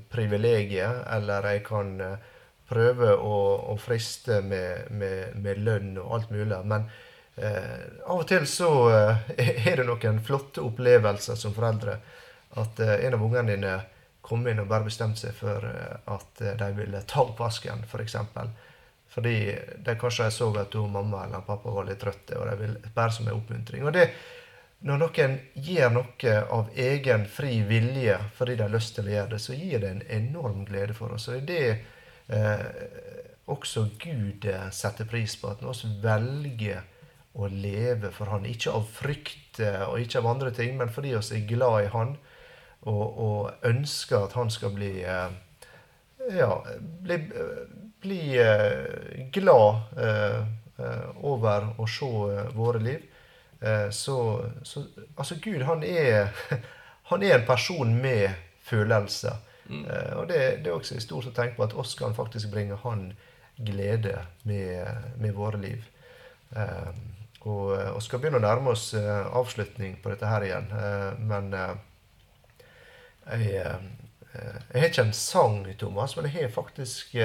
privilegiet, 0.09 1.03
eller 1.13 1.45
jeg 1.53 1.63
kan 1.67 1.91
prøve 2.69 3.13
å, 3.15 3.35
å 3.71 3.77
friste 3.77 4.41
med, 4.45 4.91
med, 4.91 5.35
med, 5.41 5.61
lønn 5.61 5.97
og 6.01 6.13
alt 6.17 6.31
mulig. 6.33 6.57
Men 6.65 6.87
eh, 7.35 7.81
av 8.05 8.23
og 8.23 8.27
til 8.29 8.47
så 8.49 8.71
eh, 8.91 9.33
er 9.69 9.81
det 9.81 9.87
noen 9.89 10.21
flotte 10.25 10.63
opplevelser 10.65 11.37
som 11.39 11.53
foreldre. 11.55 11.99
At 12.61 12.79
eh, 12.81 13.05
en 13.05 13.17
av 13.17 13.25
ungene 13.25 13.51
dine 13.53 13.75
kom 14.25 14.47
inn 14.49 14.63
og 14.63 14.69
bare 14.71 14.87
bestemte 14.87 15.27
seg 15.27 15.35
for 15.37 15.67
eh, 15.69 15.97
at 16.15 16.41
eh, 16.41 16.55
de 16.61 16.71
ville 16.79 17.03
ta 17.09 17.25
oppvasken, 17.27 17.85
f.eks. 17.85 17.91
For 17.91 18.05
eksempel. 18.05 18.55
Fordi 19.15 19.35
de 19.85 19.93
kanskje 19.95 20.31
så 20.33 20.49
at 20.59 20.73
mamma 20.91 21.21
eller 21.23 21.45
pappa 21.45 21.71
var 21.71 21.85
litt 21.87 22.01
trøtte, 22.01 22.35
og 22.35 22.49
de 22.49 22.55
ville 22.59 22.95
bare 22.95 23.13
som 23.15 23.29
en 23.29 23.37
oppmuntring. 23.37 23.85
Og 23.85 23.93
det, 23.95 24.09
når 24.85 25.01
noen 25.01 25.37
gjør 25.55 25.93
noe 25.95 26.33
av 26.51 26.71
egen 26.75 27.25
fri 27.31 27.61
vilje 27.65 28.17
fordi 28.37 28.57
de 28.57 28.65
har 28.65 28.73
lyst 28.73 28.95
til 28.97 29.07
å 29.07 29.13
gjøre 29.13 29.31
det, 29.35 29.39
så 29.41 29.55
gir 29.57 29.79
det 29.81 29.91
en 29.91 30.03
enorm 30.17 30.65
glede 30.67 30.97
for 30.97 31.15
oss. 31.15 31.29
Og 31.29 31.47
det 31.47 31.61
er 31.61 31.79
det 32.27 32.37
eh, 32.37 32.67
også 33.45 33.87
Gud 34.01 34.45
setter 34.73 35.07
pris 35.09 35.37
på, 35.37 35.53
at 35.53 35.61
vi 35.61 35.91
velger 36.03 36.83
å 37.35 37.49
leve 37.51 38.09
for 38.15 38.31
Han. 38.31 38.47
Ikke 38.49 38.73
av 38.73 38.87
frykt 38.89 39.59
og 39.61 39.99
ikke 40.01 40.21
av 40.21 40.29
andre 40.31 40.51
ting, 40.55 40.77
men 40.79 40.89
fordi 40.89 41.13
vi 41.13 41.37
er 41.37 41.49
glad 41.49 41.83
i 41.83 41.91
Han 41.93 42.15
og, 42.85 43.19
og 43.19 43.67
ønsker 43.67 44.25
at 44.25 44.33
Han 44.37 44.51
skal 44.53 44.73
bli 44.75 44.91
eh, 45.03 45.29
ja, 46.37 46.51
bli, 47.01 47.19
bli 48.01 48.21
eh, 48.41 49.25
glad 49.33 49.97
eh, 49.97 50.39
over 51.23 51.69
å 51.79 51.87
se 51.87 52.09
våre 52.55 52.81
liv. 52.83 53.03
Så, 53.91 54.45
så, 54.63 54.83
altså 55.17 55.35
Gud, 55.41 55.61
han 55.65 55.83
er, 55.83 56.27
han 57.11 57.23
er 57.23 57.37
en 57.37 57.45
person 57.47 57.95
med 58.01 58.29
følelser. 58.61 59.37
Mm. 59.65 59.85
Og 60.19 60.27
det, 60.29 60.39
det, 60.61 60.67
er 60.67 60.75
også 60.75 60.99
stort 61.01 61.29
å 61.31 61.33
tenke 61.33 61.57
på 61.57 61.65
at 61.65 61.73
oss 61.73 61.95
kan 61.97 62.13
faktisk 62.13 62.51
bringe 62.53 62.77
han 62.83 63.07
glede 63.57 64.19
med, 64.43 64.85
med 65.17 65.33
våre 65.33 65.57
liv. 65.61 65.87
Og 67.45 67.71
vi 67.73 68.03
skal 68.05 68.21
begynne 68.21 68.41
å 68.41 68.45
nærme 68.45 68.75
oss 68.75 68.91
avslutning 68.93 69.97
på 70.03 70.11
dette 70.11 70.29
her 70.29 70.45
igjen. 70.45 70.69
Men 71.25 71.49
jeg, 71.55 71.79
jeg 73.55 74.81
har 74.81 74.89
ikke 74.89 75.07
en 75.07 75.17
sang, 75.17 75.63
Thomas, 75.79 76.17
men 76.17 76.29
jeg 76.29 76.43
har 76.43 76.53
faktisk 76.53 77.15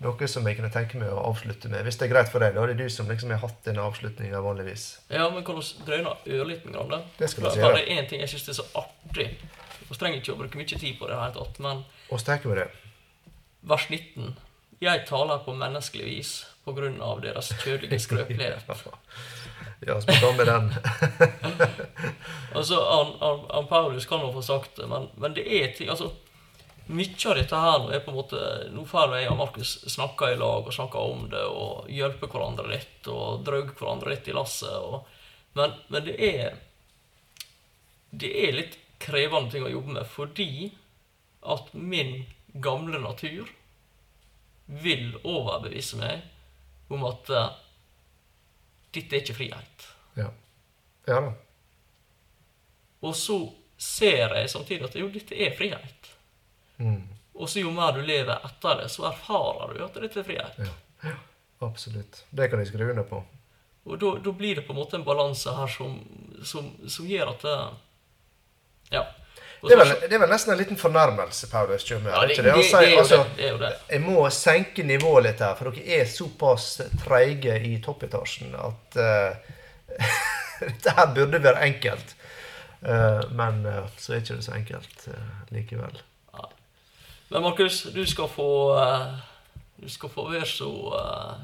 noe 0.00 0.28
som 0.32 0.46
jeg 0.48 0.56
kunne 0.56 0.72
tenke 0.72 0.98
meg 1.00 1.12
å 1.12 1.22
avslutte 1.28 1.68
med. 1.68 1.84
Hvis 1.84 1.98
det 2.00 2.06
er 2.06 2.12
greit 2.14 2.30
for 2.32 2.40
deg, 2.40 2.54
da. 2.56 2.66
Det 2.68 2.76
er 2.76 2.88
du 2.88 2.92
som 2.92 3.08
liksom 3.10 3.32
har 3.34 3.42
hatt 3.42 3.58
denne 3.66 3.84
avslutninga 3.84 4.40
vanligvis. 4.44 4.86
Ja, 5.12 5.26
men 5.32 5.44
kan 5.44 5.58
du 5.58 5.64
drøyne 5.86 6.14
ørlite 6.24 6.72
grann? 6.72 6.92
Da? 6.92 7.02
Det 7.18 7.28
skal 7.30 7.46
vi 7.46 7.56
gjøre. 7.60 7.74
Det 7.76 7.82
er 7.84 8.00
én 8.00 8.08
ting 8.08 8.24
jeg 8.24 8.32
syns 8.32 8.48
er 8.48 8.60
så 8.62 8.68
artig. 8.80 9.28
Vi 9.90 9.98
trenger 9.98 10.22
ikke 10.22 10.36
å 10.36 10.38
bruke 10.38 10.60
mye 10.60 10.70
tid 10.70 10.96
på 11.00 11.10
det, 11.10 11.18
her 11.18 11.34
tatt, 11.34 11.58
men 11.60 11.82
Hvordan 12.08 12.26
tenker 12.30 12.52
vi 12.52 12.60
det? 12.62 12.68
Vers 13.68 13.90
19. 13.90 14.32
Jeg 14.80 15.04
taler 15.10 15.42
på 15.44 15.52
menneskelig 15.60 16.06
vis 16.08 16.32
på 16.64 16.72
grunn 16.76 16.96
av 17.04 17.20
deres 17.20 17.50
kjødelige 17.60 18.00
skrøpelighet. 18.00 18.70
ja, 19.88 19.98
så 20.00 20.16
ta 20.22 20.32
med 20.38 20.48
den. 20.48 20.70
altså, 22.56 22.80
han, 22.80 23.12
han, 23.20 23.44
han, 23.50 23.68
Paulus 23.68 24.08
kan 24.08 24.24
jo 24.24 24.32
få 24.32 24.46
sagt 24.46 24.80
det, 24.80 24.88
men, 24.88 25.10
men 25.20 25.36
det 25.36 25.44
er 25.44 25.74
ting 25.76 25.92
altså, 25.92 26.14
mye 26.90 27.30
av 27.30 27.38
dette 27.38 27.60
her 27.62 27.86
er 27.94 28.02
på 28.04 28.12
en 28.12 28.18
måte 28.18 28.40
Nå 28.74 28.84
får 28.88 29.14
jeg 29.18 29.30
og 29.30 29.38
Markus 29.38 29.76
snakke 29.92 30.32
i 30.32 30.38
lag 30.40 30.66
og 30.66 30.74
snakke 30.74 31.04
om 31.12 31.28
det 31.32 31.42
og 31.46 31.88
hjelpe 31.92 32.28
hverandre 32.30 32.66
litt 32.70 33.08
og 33.10 33.44
dra 33.46 33.62
hverandre 33.68 34.12
litt 34.14 34.28
i 34.30 34.34
lasset. 34.36 34.74
Og, 34.74 35.06
men, 35.58 35.76
men, 35.88 36.04
det 36.08 36.16
er 36.18 36.58
Det 38.10 38.30
er 38.44 38.56
litt 38.56 38.78
krevende 39.00 39.52
ting 39.52 39.64
å 39.64 39.72
jobbe 39.72 39.96
med 39.96 40.08
fordi 40.10 40.70
at 41.40 41.72
min 41.72 42.26
gamle 42.52 42.98
natur 43.00 43.48
vil 44.66 45.14
overbevise 45.22 45.98
meg 45.98 46.26
om 46.92 47.06
at 47.08 47.30
uh, 47.32 47.54
dette 48.92 49.16
er 49.16 49.22
ikke 49.22 49.38
frihet. 49.38 49.86
Ja. 50.18 50.28
Ja 51.08 51.20
da. 51.24 51.32
Og 53.00 53.16
så 53.16 53.38
ser 53.80 54.34
jeg 54.36 54.50
samtidig 54.52 54.90
at 54.90 54.98
jo, 55.00 55.08
dette 55.08 55.38
er 55.38 55.54
frihet. 55.56 56.10
Mm. 56.80 57.02
Og 57.40 57.48
så 57.48 57.62
jo 57.62 57.72
mer 57.72 57.92
du 57.96 58.02
lever 58.04 58.40
etter 58.44 58.82
det, 58.82 58.88
så 58.92 59.06
erfarer 59.08 59.76
du 59.76 59.84
at 59.84 60.00
dette 60.00 60.20
er 60.20 60.26
frihet. 60.26 60.58
Ja. 60.60 60.72
ja. 61.08 61.18
Absolutt. 61.60 62.24
Det 62.30 62.48
kan 62.48 62.60
jeg 62.60 62.70
skrive 62.72 62.90
under 62.90 63.06
på. 63.08 63.20
Og 63.84 64.00
da, 64.00 64.32
blir 64.32 64.56
det 64.56 64.66
på 64.66 64.72
en 64.72 64.80
måte 64.80 64.96
en 64.96 65.04
balanse 65.04 65.52
her 65.56 65.70
som, 65.72 65.96
som, 66.44 66.68
som, 66.88 67.08
gjør 67.08 67.32
at 67.34 67.46
det 67.46 67.56
Ja. 68.90 69.06
Det 69.60 69.74
er, 69.74 69.76
vel, 69.76 69.90
det 70.08 70.14
er, 70.16 70.20
vel, 70.22 70.30
nesten 70.32 70.54
en 70.54 70.58
liten 70.58 70.78
fornærmelse 70.80 71.50
Paulus 71.50 71.82
ja, 71.90 71.98
det, 72.00 72.36
det, 72.36 72.44
det, 72.46 72.52
det, 72.64 72.94
altså, 72.96 73.18
det, 73.36 73.50
det. 73.60 73.72
Jeg 73.90 74.00
må 74.00 74.22
senke 74.32 74.84
nivået 74.88 75.26
litt 75.26 75.42
her, 75.44 75.52
for 75.58 75.68
dere 75.68 75.98
er 76.00 76.08
såpass 76.08 76.80
treige 77.02 77.58
i 77.68 77.74
toppetasjen 77.84 78.56
at 78.56 78.96
uh, 78.96 79.58
dette 80.64 80.94
her 80.96 81.12
burde 81.12 81.42
være 81.44 81.66
enkelt. 81.68 82.16
Uh, 82.80 83.20
men 83.36 83.60
uh, 83.68 83.84
så 84.00 84.16
er 84.16 84.24
ikke 84.24 84.38
det 84.40 84.48
så 84.48 84.56
enkelt 84.56 85.04
likevel. 85.52 86.00
Men 87.30 87.42
Markus, 87.42 87.82
du 87.82 88.06
skal 88.06 88.28
få 88.28 88.74
uh, 88.74 89.14
Du 89.76 89.88
skal 89.88 90.10
få 90.10 90.24
være 90.32 90.46
så 90.50 90.70
uh, 90.90 91.36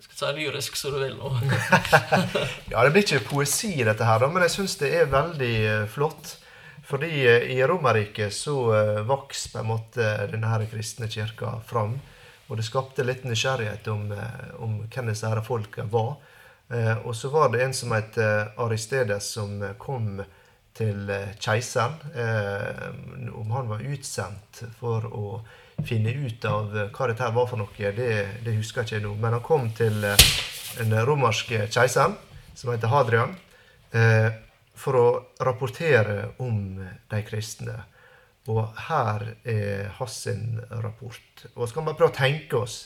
skal 0.00 0.16
si 0.16 0.30
lyrisk 0.38 0.76
som 0.80 0.94
du 0.94 1.00
vil 1.02 1.16
nå. 1.16 1.28
ja, 2.72 2.80
det 2.84 2.92
blir 2.94 3.04
ikke 3.04 3.20
poesi, 3.28 3.74
dette 3.84 4.04
her, 4.04 4.24
men 4.28 4.44
jeg 4.46 4.54
syns 4.54 4.76
det 4.80 4.90
er 4.96 5.12
veldig 5.12 5.54
uh, 5.66 5.84
flott. 5.92 6.38
Fordi 6.86 7.10
i 7.26 7.58
Romerriket 7.66 8.30
så 8.30 8.54
vokste 9.08 9.56
på 9.56 9.58
en 9.58 9.66
måte 9.72 10.04
denne 10.30 10.52
her 10.52 10.62
kristne 10.70 11.08
kirka 11.10 11.56
fram. 11.66 11.96
Og 12.46 12.60
det 12.60 12.66
skapte 12.68 13.02
litt 13.02 13.24
nysgjerrighet 13.26 13.88
om, 13.90 14.04
om 14.62 14.76
hvem 14.84 15.10
disse 15.10 15.26
her 15.26 15.40
folka 15.42 15.82
var. 15.90 16.12
Og 17.02 17.10
så 17.18 17.32
var 17.34 17.50
det 17.50 17.64
en 17.64 17.74
som 17.74 17.90
het 17.90 18.20
Aristedes, 18.22 19.32
som 19.34 19.58
kom 19.82 20.22
til 20.76 21.10
eh, 21.10 21.32
keiseren. 21.40 21.96
Eh, 22.14 23.30
om 23.34 23.50
han 23.50 23.70
var 23.70 23.84
utsendt 23.84 24.62
for 24.78 25.06
å 25.08 25.26
finne 25.86 26.12
ut 26.12 26.44
av 26.48 26.76
eh, 26.76 26.90
hva 26.92 27.10
dette 27.10 27.32
var 27.36 27.50
for 27.50 27.60
noe, 27.60 27.92
det, 27.96 28.10
det 28.44 28.56
husker 28.58 28.84
jeg 28.84 29.00
ikke 29.00 29.08
nå. 29.08 29.14
Men 29.22 29.38
han 29.38 29.44
kom 29.46 29.68
til 29.76 29.98
den 30.76 30.96
romerske 31.08 31.66
keiseren, 31.72 32.16
som 32.56 32.72
heter 32.72 32.92
Hadrian, 32.92 33.36
for 34.76 34.96
å 34.98 35.04
rapportere 35.44 36.32
om 36.42 36.58
de 37.08 37.20
kristne. 37.24 37.76
Og 38.52 38.76
her 38.88 39.24
er 39.48 39.88
hans 39.98 40.18
rapport. 40.82 41.46
Og 41.54 41.64
så 41.64 41.76
kan 41.76 41.86
bare 41.86 41.98
prøve 41.98 42.12
å 42.12 42.18
tenke 42.18 42.60
oss 42.60 42.76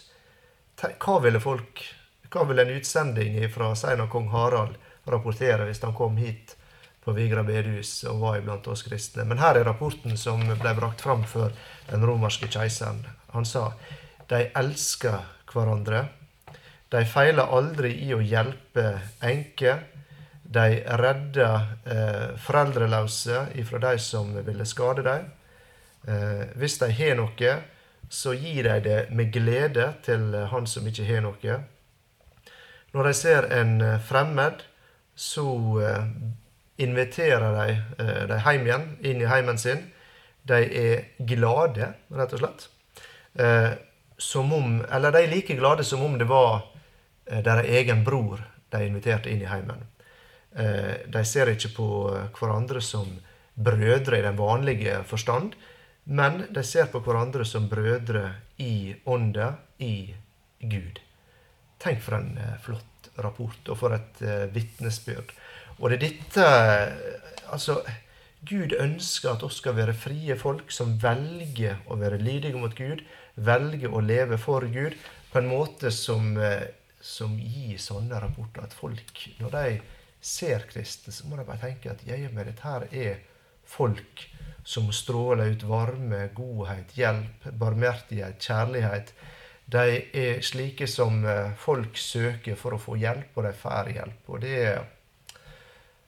hva 0.80 1.18
ville 1.22 1.42
folk, 1.42 1.82
hva 2.30 2.46
ville 2.48 2.64
en 2.64 2.78
utsending 2.78 3.40
fra 3.52 3.72
Seina 3.76 4.06
kong 4.10 4.30
Harald 4.32 4.78
rapportere 5.10 5.66
hvis 5.68 5.82
han 5.82 5.96
kom 5.96 6.18
hit 6.20 6.54
på 7.04 7.14
Vigra 7.16 7.42
bedehus 7.46 7.92
og 8.08 8.20
var 8.20 8.38
iblant 8.40 8.66
oss 8.68 8.84
kristne. 8.84 9.24
Men 9.24 9.40
her 9.40 9.56
er 9.56 9.66
rapporten 9.68 10.18
som 10.20 10.42
ble 10.44 10.74
brakt 10.76 11.00
fram 11.04 11.24
for 11.28 11.52
den 11.90 12.04
romerske 12.06 12.50
keiseren. 12.52 13.02
Han 13.32 13.46
sa 13.48 13.70
de 14.30 14.46
elsker 14.58 15.24
hverandre. 15.50 16.04
De 16.90 17.02
feiler 17.06 17.50
aldri 17.56 17.94
i 18.04 18.12
å 18.14 18.20
hjelpe 18.22 18.86
enker. 19.26 19.84
De 20.42 20.80
redder 21.00 21.68
eh, 21.86 22.30
foreldreløse 22.42 23.44
ifra 23.62 23.80
de 23.86 23.96
som 24.02 24.32
ville 24.46 24.66
skade 24.66 25.04
dem. 25.06 25.28
Eh, 26.10 26.48
hvis 26.58 26.78
de 26.82 26.90
har 26.94 27.14
noe, 27.18 27.52
så 28.10 28.34
gir 28.34 28.66
de 28.66 28.78
det 28.82 29.00
med 29.14 29.30
glede 29.32 29.92
til 30.02 30.34
han 30.50 30.66
som 30.66 30.86
ikke 30.90 31.06
har 31.06 31.22
noe. 31.22 31.60
Når 32.90 33.06
de 33.06 33.14
ser 33.14 33.46
en 33.54 33.76
fremmed, 34.02 34.64
så 35.14 35.46
eh, 35.84 36.06
inviterer 36.80 37.52
de 37.56 37.70
eh, 37.98 38.26
dem 38.26 38.40
hjem 38.40 38.66
igjen, 38.66 38.86
inn 39.00 39.22
i 39.22 39.28
heimen 39.28 39.58
sin. 39.58 39.84
De 40.42 40.58
er 40.64 41.04
glade, 41.28 41.92
rett 42.08 42.34
og 42.36 42.42
slett. 42.42 42.68
Eh, 43.34 43.72
som 44.20 44.52
om, 44.52 44.80
eller 44.90 45.12
de 45.12 45.24
er 45.24 45.32
like 45.32 45.56
glade 45.56 45.84
som 45.84 46.02
om 46.04 46.16
det 46.18 46.28
var 46.28 46.62
eh, 47.26 47.42
deres 47.44 47.68
egen 47.68 48.04
bror 48.04 48.40
de 48.70 48.84
inviterte 48.86 49.30
inn 49.32 49.42
i 49.42 49.50
heimen. 49.50 49.86
De 50.50 51.20
ser 51.26 51.46
ikke 51.52 51.68
på 51.76 51.86
hverandre 52.34 52.80
som 52.82 53.06
brødre 53.54 54.18
i 54.18 54.24
den 54.24 54.34
vanlige 54.38 54.96
forstand, 55.06 55.52
men 56.10 56.40
de 56.50 56.64
ser 56.66 56.88
på 56.90 56.98
hverandre 57.06 57.46
som 57.46 57.68
brødre 57.70 58.24
i 58.58 58.96
ånda, 59.06 59.52
i 59.78 60.10
Gud. 60.58 60.98
Tenk 61.78 62.02
for 62.02 62.18
en 62.18 62.34
flott 62.66 62.89
rapport, 63.24 63.60
og 63.68 63.78
for 63.78 63.96
et 63.96 64.22
vitnesbyrd. 64.54 65.34
Og 65.80 65.90
det 65.90 66.00
er 66.00 66.06
dette 66.08 66.46
Altså, 67.50 67.80
Gud 68.46 68.72
ønsker 68.78 69.34
at 69.34 69.42
oss 69.42 69.58
skal 69.60 69.74
være 69.76 69.92
frie 69.98 70.36
folk 70.38 70.70
som 70.72 70.94
velger 71.02 71.82
å 71.90 71.96
være 72.00 72.20
lydige 72.22 72.56
mot 72.56 72.72
Gud, 72.76 73.02
velger 73.36 73.92
å 73.92 74.00
leve 74.04 74.38
for 74.40 74.64
Gud 74.72 74.94
på 75.32 75.40
en 75.40 75.48
måte 75.50 75.90
som, 75.92 76.36
eh, 76.38 76.70
som 77.00 77.36
gir 77.38 77.76
sånne 77.78 78.20
rapporter. 78.22 78.64
At 78.64 78.76
folk, 78.76 79.26
når 79.40 79.50
de 79.56 79.80
ser 80.20 80.64
kristne, 80.70 81.12
så 81.12 81.26
må 81.26 81.36
de 81.36 81.44
bare 81.44 81.60
tenke 81.66 81.90
at 81.90 82.06
jeg 82.06 82.32
med 82.32 82.46
dette 82.46 82.64
her 82.64 82.86
er 82.90 83.20
folk 83.64 84.24
som 84.64 84.90
stråler 84.92 85.52
ut 85.52 85.62
varme, 85.68 86.28
godhet, 86.34 86.96
hjelp, 86.96 87.46
barmhjertighet, 87.58 88.40
kjærlighet. 88.40 89.12
De 89.70 89.82
er 90.12 90.40
slike 90.42 90.86
som 90.90 91.24
eh, 91.24 91.52
folk 91.58 91.98
søker 91.98 92.56
for 92.58 92.74
å 92.74 92.80
få 92.80 92.96
hjelp, 92.98 93.36
og 93.36 93.46
de 93.46 93.52
får 93.56 93.92
hjelp. 93.94 94.24
Og 94.32 94.40
det 94.42 94.56
er 94.64 94.80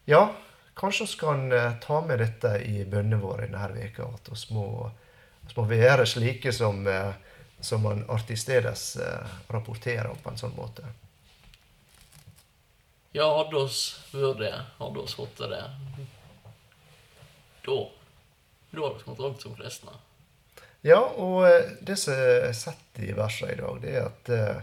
Ja, 0.04 0.32
kanskje 0.74 1.06
vi 1.06 1.18
kan 1.20 1.52
eh, 1.52 1.76
ta 1.82 2.00
med 2.06 2.18
dette 2.18 2.56
i 2.66 2.84
bønnene 2.84 3.20
våre 3.22 3.46
denne 3.46 3.68
veka, 3.74 4.08
At 4.14 4.32
vi 4.32 4.56
må, 4.56 4.66
må 5.56 5.66
være 5.70 6.06
slike 6.06 6.52
som, 6.52 6.82
eh, 6.86 7.14
som 7.60 7.82
man 7.86 8.02
artistedes 8.10 8.98
rapporterer 9.48 10.10
om 10.10 10.18
på 10.18 10.32
en 10.32 10.42
sånn 10.42 10.56
måte. 10.56 10.82
Ja, 13.12 13.28
hadde 13.36 13.60
oss 13.60 13.80
vært 14.10 14.38
det, 14.40 14.54
hadde 14.78 15.02
oss 15.04 15.14
fått 15.14 15.38
det, 15.38 15.64
da 17.66 17.82
da 18.72 18.80
hadde 18.80 18.98
vi 18.98 19.04
kommet 19.04 19.20
langt 19.20 19.42
som 19.42 19.54
kristne. 19.54 19.92
Ja, 20.82 20.98
og 20.98 21.44
eh, 21.46 21.76
det 21.86 21.94
som 22.00 22.16
er 22.18 22.50
sett 22.58 22.98
i 22.98 23.12
versene 23.14 23.54
i 23.54 23.60
dag, 23.60 23.76
det 23.82 23.92
er 23.94 24.08
at 24.08 24.30
eh, 24.34 24.62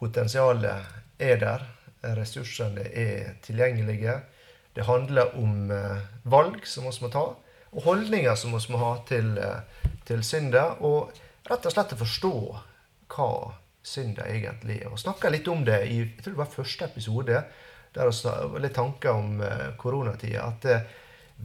potensialet 0.00 0.96
er 1.22 1.38
der. 1.38 1.68
Ressursene 2.16 2.86
er 2.96 3.36
tilgjengelige. 3.44 4.16
Det 4.74 4.86
handler 4.88 5.36
om 5.38 5.70
eh, 5.70 6.02
valg 6.32 6.66
som 6.66 6.88
vi 6.88 6.94
må 7.04 7.10
ta, 7.14 7.22
og 7.70 7.86
holdninger 7.86 8.34
som 8.34 8.56
vi 8.56 8.62
må 8.72 8.80
ha 8.82 8.94
til, 9.06 9.36
til 10.08 10.24
synder. 10.26 10.80
Og 10.82 11.12
rett 11.46 11.68
og 11.68 11.76
slett 11.76 11.94
å 11.94 12.00
forstå 12.00 12.34
hva 13.14 13.30
synder 13.86 14.26
egentlig 14.32 14.80
er. 14.80 14.90
Og 14.90 14.98
snakka 14.98 15.30
litt 15.30 15.46
om 15.52 15.62
det 15.66 15.84
i 15.86 16.00
jeg 16.00 16.24
tror 16.24 16.34
det 16.34 16.42
var 16.42 16.56
første 16.56 16.90
episode, 16.90 17.44
der 17.94 18.10
vi 18.10 18.64
litt 18.64 18.74
tanker 18.74 19.14
om 19.14 19.38
koronatida. 19.78 20.50
at 20.50 20.66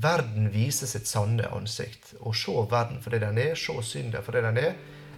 verden 0.02 0.50
viser 0.54 0.90
sitt 0.90 1.08
sanne 1.08 1.48
ansikt. 1.56 2.14
Og 2.20 2.36
se 2.38 2.56
verden 2.72 3.02
for 3.04 3.16
det 3.16 3.24
den 3.24 3.40
er, 3.42 3.56
se 3.60 3.76
synden 3.84 4.24
for 4.24 4.36
det 4.36 4.44
den 4.48 4.60
er. 4.62 4.76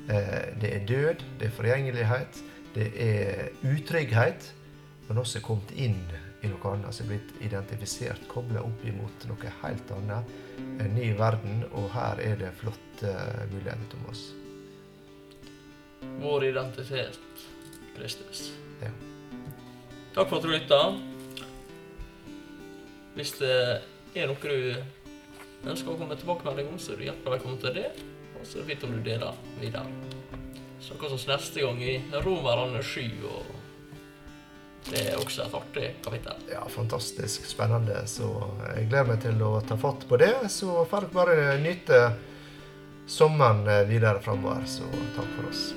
Eh, 0.07 0.53
det 0.61 0.73
er 0.75 0.85
død, 0.87 1.25
det 1.39 1.49
er 1.49 1.57
forgjengelighet, 1.57 2.41
det 2.75 2.91
er 3.03 3.49
utrygghet. 3.65 4.53
Men 5.07 5.21
også 5.23 5.41
kommet 5.41 5.71
inn 5.75 6.01
i 6.43 6.49
noe 6.51 6.73
annet 6.73 6.93
som 6.93 7.07
er 7.07 7.15
blitt 7.15 7.41
identifisert, 7.41 8.27
kobla 8.29 8.61
opp 8.65 8.83
imot 8.85 9.27
noe 9.29 9.53
helt 9.63 9.93
annet. 9.95 10.33
En 10.83 10.93
ny 10.95 11.11
verden, 11.17 11.63
og 11.71 11.89
her 11.95 12.21
er 12.23 12.37
det 12.41 12.53
flotte 12.59 13.13
muligheter, 13.51 13.87
Thomas. 13.93 14.27
Vår 16.21 16.49
identitet, 16.51 17.19
Kristus. 17.95 18.51
Ja. 18.83 18.91
Takk 20.13 20.29
for 20.29 20.39
at 20.39 20.45
du 20.45 20.51
lytta. 20.51 20.81
Hvis 23.17 23.33
det 23.39 23.57
er 24.17 24.27
det 24.27 24.33
noe 24.33 24.81
du 25.63 25.69
ønsker 25.71 25.91
å 25.93 25.97
komme 25.99 26.17
tilbake 26.17 26.55
deg 26.57 26.69
om, 26.69 26.79
så 26.79 26.93
er 26.93 26.99
du 26.99 27.07
hjertelig 27.07 27.33
velkommen 27.37 27.61
til 27.61 27.77
det. 27.77 27.87
Og 28.37 28.45
så 28.45 28.57
er 28.57 28.63
det 28.63 28.69
fint 28.71 28.87
om 28.87 28.95
du 28.95 28.99
deler 29.05 29.39
videre. 29.61 29.93
Snakkes 30.87 31.15
oss 31.17 31.27
neste 31.29 31.63
gang 31.63 31.79
i 31.81 31.95
Romerne 32.25 32.83
7. 32.83 33.01
og 33.27 33.55
det 34.87 35.01
er 35.09 35.17
også 35.19 35.43
et 35.43 35.55
artig 35.57 35.87
kapittel. 36.05 36.45
Ja, 36.47 36.61
fantastisk 36.71 37.49
spennende. 37.49 38.05
Så 38.07 38.29
jeg 38.69 38.87
gleder 38.87 39.09
meg 39.09 39.19
til 39.25 39.43
å 39.43 39.57
ta 39.67 39.75
fatt 39.79 40.07
på 40.07 40.19
det. 40.21 40.31
Så 40.53 40.85
får 40.87 41.09
dere 41.09 41.17
bare 41.17 41.57
nyte 41.59 42.01
sommeren 43.07 43.67
videre 43.89 44.23
framover. 44.23 44.63
Så 44.69 44.87
takk 45.17 45.35
for 45.35 45.51
oss. 45.51 45.67